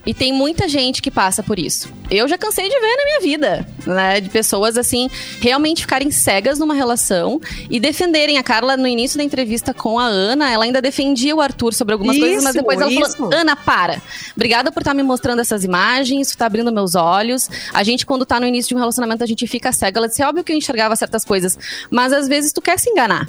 [0.04, 1.92] E tem muita gente que passa por isso.
[2.10, 4.20] Eu já cansei de ver na minha vida, né?
[4.20, 5.08] De pessoas, assim,
[5.40, 8.38] realmente ficarem cegas numa relação e defenderem.
[8.38, 11.92] A Carla, no início da entrevista com a Ana, ela ainda defendia o Arthur sobre
[11.92, 13.16] algumas coisas, mas Isso, depois ela isso.
[13.16, 14.00] falou: Ana, para.
[14.34, 17.48] Obrigada por estar me mostrando essas imagens, isso tá abrindo meus olhos.
[17.72, 19.98] A gente, quando tá no início de um relacionamento, a gente fica cega.
[19.98, 21.58] Ela disse: é óbvio que eu enxergava certas coisas,
[21.90, 23.28] mas às vezes tu quer se enganar.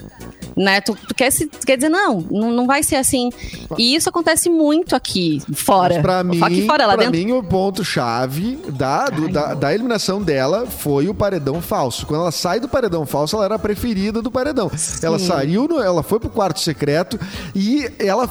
[0.56, 0.82] Né?
[0.82, 3.30] Tu, tu quer, se, tu quer dizer, não, não, não vai ser assim.
[3.78, 5.94] E isso acontece muito aqui fora.
[5.96, 7.20] Mas pra mim, Aqui fora, lá pra dentro.
[7.20, 12.06] mim, o ponto-chave da, do- da, da eliminação dela foi o paredão falso.
[12.06, 14.72] Quando ela sai do paredão falso, ela era a preferida do paredão.
[15.02, 17.20] Ela saiu, no- ela foi pro quarto secreto
[17.56, 18.30] e ela.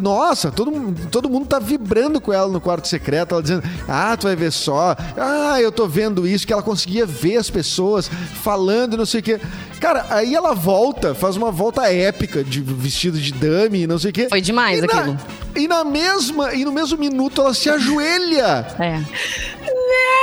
[0.00, 4.16] Nossa, todo, mundo- todo mundo tá vibrando com ela no quarto secreto, ela dizendo: Ah,
[4.16, 8.08] tu vai ver só, ah, eu tô vendo isso, que ela conseguia ver as pessoas
[8.42, 9.40] falando e não sei o quê.
[9.80, 14.10] Cara, aí ela volta, faz uma volta épica de vestido de dame e não sei
[14.10, 14.26] o quê.
[14.28, 15.18] Foi demais E na- aquilo.
[15.54, 19.02] e na mesma, e no mesmo minuto ela se ajoelha É.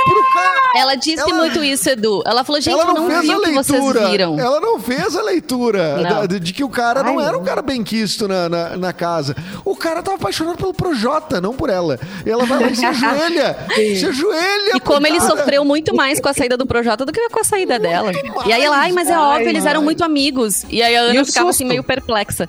[0.04, 0.60] pro cara.
[0.76, 2.22] Ela disse Ela- muito isso, Edu.
[2.26, 4.08] Ela falou, gente, ela eu não, não, fez vi a o que vocês leitura.
[4.10, 4.38] viram.
[4.40, 6.02] Ela não fez a leitura Não.
[6.02, 7.46] da- de, de que o cara não Ai, era um não.
[7.46, 9.36] cara bem quisto na, na, na casa.
[9.64, 11.98] O cara tava apaixonado pelo Projota, não por ela.
[12.24, 13.56] E ela vai lá e se ajoelha.
[13.98, 14.76] se ajoelha.
[14.76, 15.30] E como pro ele cara.
[15.36, 18.12] sofreu muito mais com a saída do Projota do que com a saída dela.
[18.46, 20.64] E aí ela, ai, mas é Ai, óbvio, eles eram muito amigos.
[20.68, 21.68] E aí a Ana E ficava assim susto?
[21.68, 22.48] meio perplexa.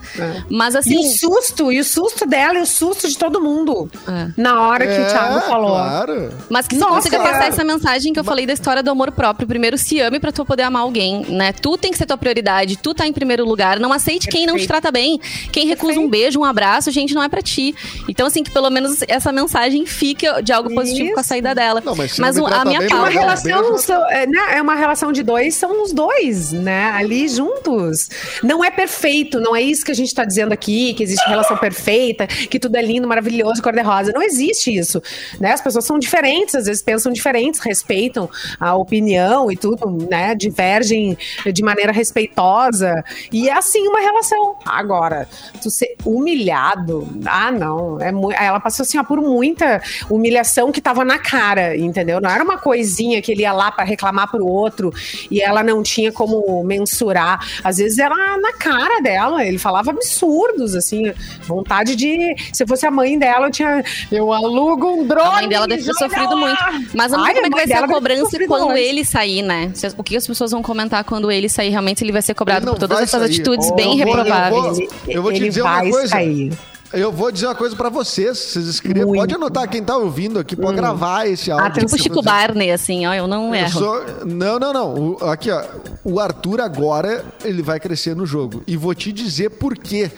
[0.50, 3.90] Mas E assim, o susto, e o susto dela, e o susto de todo mundo.
[4.08, 4.28] É.
[4.42, 5.72] Na hora que É, o Thiago falou.
[5.72, 6.30] Claro.
[6.50, 7.38] Mas que Nossa, consiga cara.
[7.38, 9.48] passar essa mensagem que eu falei da história do amor próprio.
[9.48, 11.52] Primeiro, se ame pra tu poder amar alguém, né?
[11.54, 13.80] Tu tem que ser tua prioridade, tu tá em primeiro lugar.
[13.80, 14.68] Não aceite quem não te Perfeito.
[14.68, 15.20] trata bem.
[15.52, 17.74] Quem recusa um beijo, um abraço, gente, não é pra ti.
[18.10, 21.30] Então, assim, que pelo menos essa mensagem fique de algo positivo com a Isso.
[21.30, 21.82] saída dela.
[21.86, 23.14] Não, mas mas a minha bem, Uma pauta...
[23.14, 26.86] ela- relação, são- é, né, é uma relação de dois, são os dois, né?
[26.92, 28.10] Ali juntos.
[28.44, 31.58] Não é perfeito, não é isso que a gente tá dizendo aqui, que existe relação
[31.58, 34.12] perfeita, que tudo é lindo, maravilhoso, cor-de-rosa.
[34.14, 35.02] Não existe isso.
[35.40, 35.52] Né?
[35.52, 38.30] As pessoas são diferentes, às vezes pensam diferentes, respeitam
[38.60, 40.36] a opinião e tudo, né?
[40.36, 41.18] Divergem
[41.52, 43.04] de maneira respeitosa.
[43.32, 44.56] E é assim uma relação.
[44.66, 45.28] Agora,
[45.62, 48.00] tu ser humilhado, ah, não.
[48.02, 52.20] É ela passou assim, ó, por muita humilhação que tava na cara, entendeu?
[52.22, 54.94] Não era uma coisinha que ele ia lá pra reclamar pro outro
[55.30, 57.40] e ela não tinha como mensurar.
[57.64, 62.36] Às vezes era na cara dela, ele falava absurdos, assim, vontade de.
[62.54, 63.84] Se eu fosse a mãe dela, eu tinha.
[64.12, 65.28] Eu alugo um drone.
[65.28, 66.72] A mãe dela deve ter sofrido lá.
[66.72, 66.85] muito.
[66.94, 68.80] Mas vamos Ai, ver como é que vai ser a cobrança quando mais.
[68.80, 69.72] ele sair, né?
[69.98, 71.70] O que as pessoas vão comentar quando ele sair?
[71.70, 73.26] Realmente ele vai ser cobrado por todas essas sair.
[73.26, 74.78] atitudes Eu bem vou- eu vou- reprováveis.
[74.80, 76.08] Ele, Eu vou te ele dizer uma vai coisa.
[76.08, 76.54] sair.
[76.94, 78.38] Eu vou dizer uma coisa pra vocês.
[78.38, 79.08] Vocês escrevam.
[79.08, 79.20] Muito.
[79.20, 81.68] Pode anotar quem tá ouvindo aqui, pode gravar esse áudio.
[81.68, 81.98] Atenção.
[81.98, 83.80] Tipo Chico Barney, assim, ó, eu não Eu erro.
[83.80, 84.94] sou- Não, não, não.
[85.20, 85.62] O- aqui, ó.
[86.06, 88.64] O Arthur agora, ele vai crescer no jogo.
[88.66, 90.10] E vou te dizer por quê.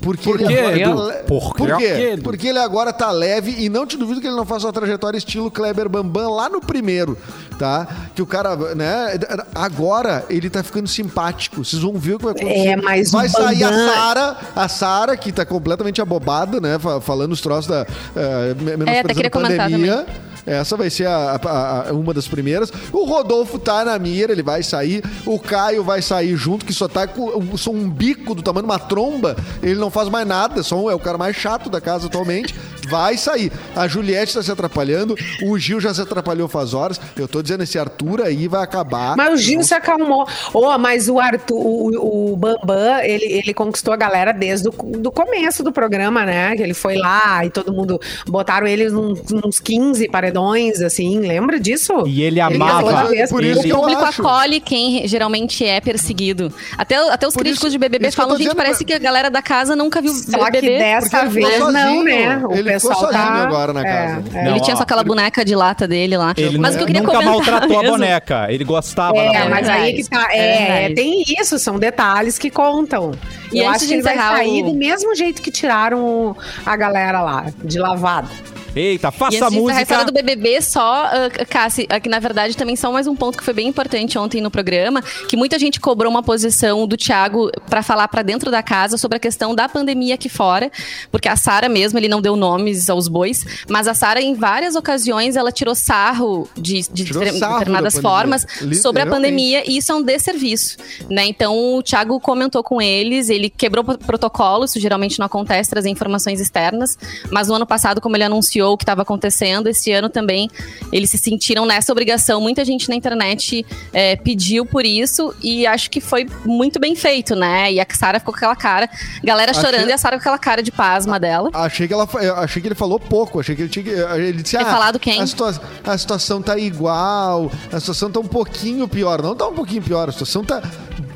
[0.00, 1.08] Porque Por ele quê, agora Edu?
[1.08, 1.62] tá Por quê?
[1.64, 1.66] quê?
[1.66, 2.18] Por quê?
[2.22, 5.16] Porque ele agora tá leve e não te duvido que ele não faça uma trajetória
[5.18, 7.16] estilo Kleber Bambam lá no primeiro,
[7.58, 7.86] tá?
[8.14, 9.18] Que o cara, né?
[9.54, 11.64] Agora ele tá ficando simpático.
[11.64, 12.68] Vocês vão ver o que vai acontecer.
[12.68, 16.78] É, mas vai sair a Bambam- Sara, a Sara que tá completamente abobada, né?
[16.78, 20.06] fa- Falando os troços da eh, me- menosprezando até queria a comentar pandemia.
[20.46, 22.72] Essa vai ser a- a- a- uma das primeiras.
[22.92, 25.02] O Rodolfo tá na mira, ele vai sair.
[25.26, 28.70] O Caio vai sair junto, que só tá com só um bico do tamanho de
[28.72, 29.36] uma tromba.
[29.62, 32.54] Ele não faz mais nada, só um- é o cara mais chato da casa atualmente.
[32.88, 33.50] Vai sair.
[33.74, 35.16] A Juliette tá se atrapalhando.
[35.42, 37.00] O Gil já se atrapalhou faz horas.
[37.16, 39.16] Eu tô dizendo, esse Arthur aí vai acabar.
[39.16, 40.24] Mas o Gil se acalmou.
[40.54, 45.10] Ô, mas o Arthur, o, o Bambam, ele, ele conquistou a galera desde o do
[45.10, 46.54] começo do programa, né?
[46.54, 50.35] Que ele foi lá e todo mundo botaram ele num, uns 15 paredões,
[50.84, 51.18] assim.
[51.20, 52.04] Lembra disso?
[52.06, 53.04] E ele amava.
[53.06, 53.30] vez.
[53.30, 54.22] Por isso O que eu público acho.
[54.22, 56.52] acolhe quem geralmente é perseguido.
[56.76, 58.92] Até, até os Por críticos isso- de BBB que falam, gente, dizendo, parece mas- que
[58.92, 60.78] a galera da casa nunca viu Só que BBB.
[60.78, 62.04] dessa Porque ele vez ficou não, sozinho.
[62.04, 62.42] né?
[62.46, 63.42] O Ele pessoal sozinho tá...
[63.42, 64.24] agora na é, casa.
[64.38, 64.44] é.
[64.44, 66.34] Não, ele tinha ó, só aquela boneca de lata dele lá.
[66.36, 68.46] Ele Mas o que eu queria nunca comentar maltratou a mesmo- boneca.
[68.52, 69.48] Ele gostava É, da boneca.
[69.50, 70.28] mas aí que tá.
[70.32, 73.12] É É, tem isso, são detalhes que contam.
[73.52, 76.36] E eu antes acho de que ele vai sair o- do mesmo jeito que tiraram
[76.64, 78.28] a galera lá, de lavada.
[78.76, 79.82] Eita, E faça encerrar a música.
[79.82, 83.42] história do BBB, só, uh, Cassi, aqui na verdade também só mais um ponto que
[83.44, 87.82] foi bem importante ontem no programa, que muita gente cobrou uma posição do Thiago pra
[87.82, 90.70] falar pra dentro da casa sobre a questão da pandemia aqui fora,
[91.10, 94.76] porque a Sara mesmo, ele não deu nomes aos bois, mas a Sara em várias
[94.76, 98.46] ocasiões ela tirou sarro de, de Tirou sarro da determinadas formas
[98.82, 100.76] sobre a pandemia e isso é um desserviço,
[101.08, 101.24] né?
[101.26, 105.88] Então o Thiago comentou com eles, ele quebrou pro- protocolo, isso geralmente não acontece, trazer
[105.88, 106.98] informações externas,
[107.30, 110.50] mas no ano passado, como ele anunciou o que estava acontecendo, esse ano também
[110.92, 112.40] eles se sentiram nessa obrigação.
[112.40, 117.34] Muita gente na internet é, pediu por isso e acho que foi muito bem feito,
[117.34, 117.72] né?
[117.72, 118.88] E a Sara ficou com aquela cara,
[119.22, 121.50] galera Achei- chorando e a Sara com aquela cara de pasma dela.
[121.52, 122.08] Achei que, ela,
[122.38, 125.20] achei que ele falou pouco, achei que ele tinha que- Ele disse, ah, falado quem?
[125.20, 129.22] A, situa- a situação tá igual, a situação tá um pouquinho pior.
[129.22, 130.62] Não tá um pouquinho pior, a situação tá.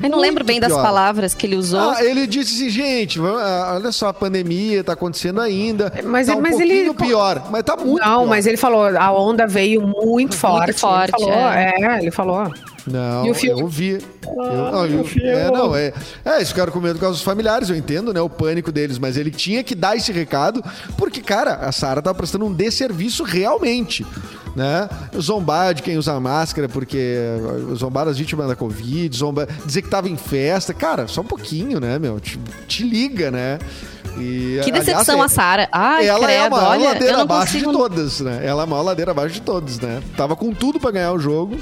[0.03, 0.81] Eu não lembro muito bem das pior.
[0.81, 1.79] palavras que ele usou.
[1.91, 5.91] Ah, ele disse assim, gente, ah, olha só, a pandemia tá acontecendo ainda.
[6.03, 8.27] Mas tá ele- um mas pouquinho ele- pior, mas tá muito não, pior.
[8.27, 10.73] mas ele falou, a onda veio muito forte.
[10.73, 11.73] forte, Ele falou, é.
[11.79, 11.97] é.
[12.01, 12.51] ele falou.
[12.87, 13.61] Não, E o filme?
[13.61, 13.99] eu vi.
[14.25, 14.35] Eu,
[14.71, 15.93] não, eu- é, não, é,
[16.25, 19.29] é, isso cara comendo com os familiares, eu entendo, né, o pânico deles, mas ele
[19.29, 20.63] tinha que dar esse recado,
[20.97, 24.03] porque, cara, a Sara tava prestando um desserviço realmente,
[24.55, 24.89] né?
[25.19, 27.15] Zombar de quem usa máscara, porque
[27.75, 31.79] zombar as vítimas da Covid, zombar, dizer que tava em festa, cara, só um pouquinho,
[31.79, 32.19] né, meu?
[32.19, 33.59] Te, te liga, né?
[34.17, 35.69] E, Que aliás, decepção é- a Sara.
[35.71, 37.71] Ai, ela credo, é a maior olha, ladeira abaixo consigo...
[37.71, 38.41] de todas, né?
[38.43, 40.01] Ela é a maior ladeira abaixo de todas, né?
[40.17, 41.57] Tava com tudo pra ganhar o jogo.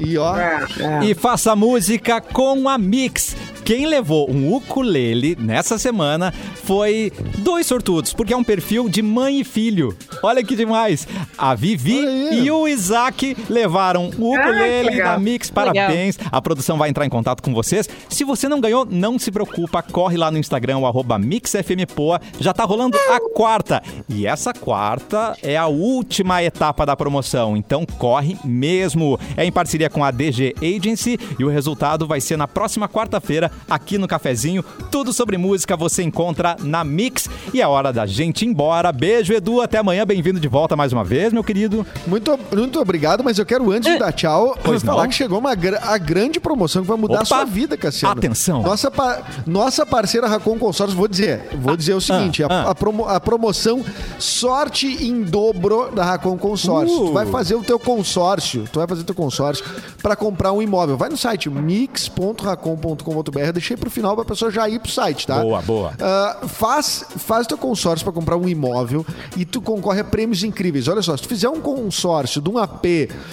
[0.00, 1.04] E ó, É, é.
[1.04, 3.36] E faça música com a Mix.
[3.64, 6.32] Quem levou um ukulele nessa semana
[6.64, 9.96] foi dois sortudos, porque é um perfil de mãe e filho.
[10.22, 11.06] Olha que demais.
[11.38, 12.00] A Vivi
[12.32, 15.12] e o Isaac levaram o Ah, ukulele legal.
[15.14, 15.48] da Mix.
[15.50, 16.18] Parabéns.
[16.30, 17.88] A produção vai entrar em contato com vocês.
[18.08, 19.80] Se você não ganhou, não se preocupa.
[19.82, 22.20] Corre lá no Instagram, o arroba MixFMPoa.
[22.40, 23.80] Já tá rolando a quarta.
[24.08, 27.56] E essa quarta é a última etapa da promoção.
[27.56, 29.18] Então corre mesmo.
[29.36, 33.51] É em parceria com a DG Agency e o resultado vai ser na próxima quarta-feira
[33.68, 34.64] aqui no Cafezinho.
[34.90, 37.28] Tudo sobre música você encontra na Mix.
[37.52, 38.92] E é hora da gente ir embora.
[38.92, 39.60] Beijo, Edu.
[39.60, 40.04] Até amanhã.
[40.06, 41.86] Bem-vindo de volta mais uma vez, meu querido.
[42.06, 45.08] muito, muito obrigado, mas eu quero, antes de dar tchau, Pois falar não.
[45.08, 47.22] que chegou uma gra- a grande promoção que vai mudar Opa.
[47.22, 48.18] a sua vida, Cassiano.
[48.18, 48.62] Atenção.
[48.62, 52.70] Nossa, pa- nossa parceira Racon Consórcio, vou dizer, vou dizer o seguinte, ah, a, ah.
[52.70, 53.84] a promo- a promoção
[54.18, 57.02] sorte em dobro da Racon Consórcio.
[57.02, 57.06] Uh.
[57.08, 59.64] Tu vai fazer o teu consórcio, tu vai fazer o teu consórcio
[60.02, 60.96] para comprar um imóvel.
[60.96, 65.40] Vai no site mix.racon.com.br, eu deixei pro final pra pessoa já ir pro site, tá?
[65.40, 65.92] Boa, boa.
[66.00, 69.04] Ah, faz, faz teu consórcio para comprar um imóvel
[69.36, 70.88] e tu concorre a prêmios incríveis.
[70.88, 72.84] Olha só, se tu fizer um consórcio de um AP,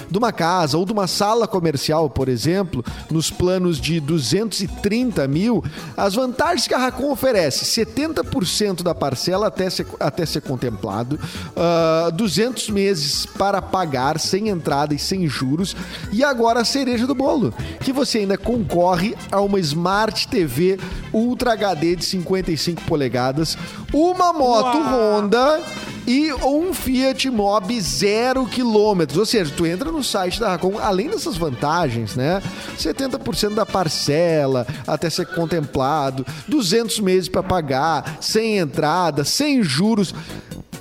[0.09, 5.63] de uma casa ou de uma sala comercial, por exemplo, nos planos de 230 mil,
[5.95, 11.19] as vantagens que a Racon oferece: 70% da parcela até ser, até ser contemplado,
[11.55, 15.75] ah, 200 meses para pagar sem entrada e sem juros,
[16.11, 20.79] e agora a cereja do bolo, que você ainda concorre a uma Smart TV
[21.11, 23.57] Ultra HD de 55 polegadas,
[23.93, 25.61] uma moto Honda
[26.07, 29.17] e um Fiat Mobi zero quilômetros.
[29.17, 32.41] Ou seja, tu entra no site da Racon, além dessas vantagens, né?
[32.77, 40.13] 70% da parcela até ser contemplado, 200 meses para pagar, sem entrada, sem juros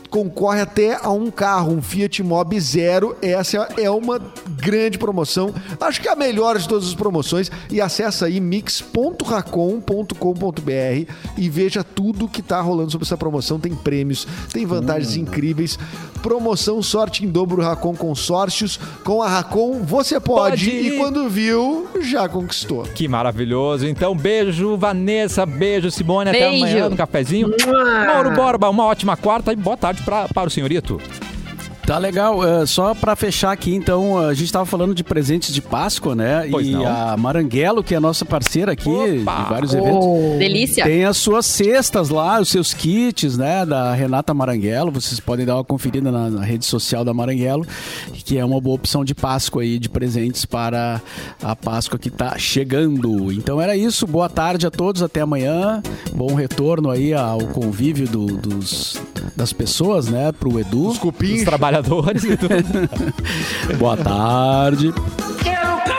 [0.09, 3.17] concorre até a um carro, um Fiat Mobi Zero.
[3.21, 4.21] Essa é uma
[4.57, 5.53] grande promoção.
[5.81, 7.51] Acho que é a melhor de todas as promoções.
[7.71, 13.61] E acessa aí mix.racon.com.br e veja tudo que tá rolando sobre essa promoção.
[13.61, 15.79] Tem prêmios, tem vantagens incríveis.
[16.23, 18.79] Promoção Sorte em Dobro Racon Consórcios.
[19.05, 20.39] Com a Racon, você pode.
[20.39, 22.83] Pode E quando viu, já conquistou.
[22.83, 23.87] Que maravilhoso.
[23.87, 25.47] Então, beijo, Vanessa.
[25.47, 26.31] Beijo, Simone.
[26.31, 26.65] Até Beijo.
[26.65, 27.49] amanhã no cafezinho.
[27.49, 28.05] Mua.
[28.07, 31.01] Mauro Borba, uma ótima quarta e boa tarde pra, para o senhorito.
[31.89, 32.47] Tá legal.
[32.47, 36.47] É, só pra fechar aqui, então, a gente tava falando de presentes de Páscoa, né?
[36.51, 36.87] Pois e não.
[36.87, 40.39] a Maranguelo, que é a nossa parceira aqui de vários eventos.
[40.39, 40.85] Delícia.
[40.85, 44.91] Tem as suas cestas lá, os seus kits, né, da Renata Maranguelo.
[44.93, 47.67] Vocês podem dar uma conferida na, na rede social da Maranguelo,
[48.13, 51.01] que é uma boa opção de Páscoa aí, de presentes para
[51.43, 53.33] a Páscoa que tá chegando.
[53.33, 54.07] Então era isso.
[54.07, 55.83] Boa tarde a todos, até amanhã.
[56.13, 59.01] Bom retorno aí ao convívio do- dos,
[59.35, 60.89] das pessoas, né, pro Edu.
[60.89, 61.39] Os cupins.
[61.39, 62.49] Os trabalhadores tudo.
[63.79, 64.89] Boa tarde.
[64.89, 65.98] Eu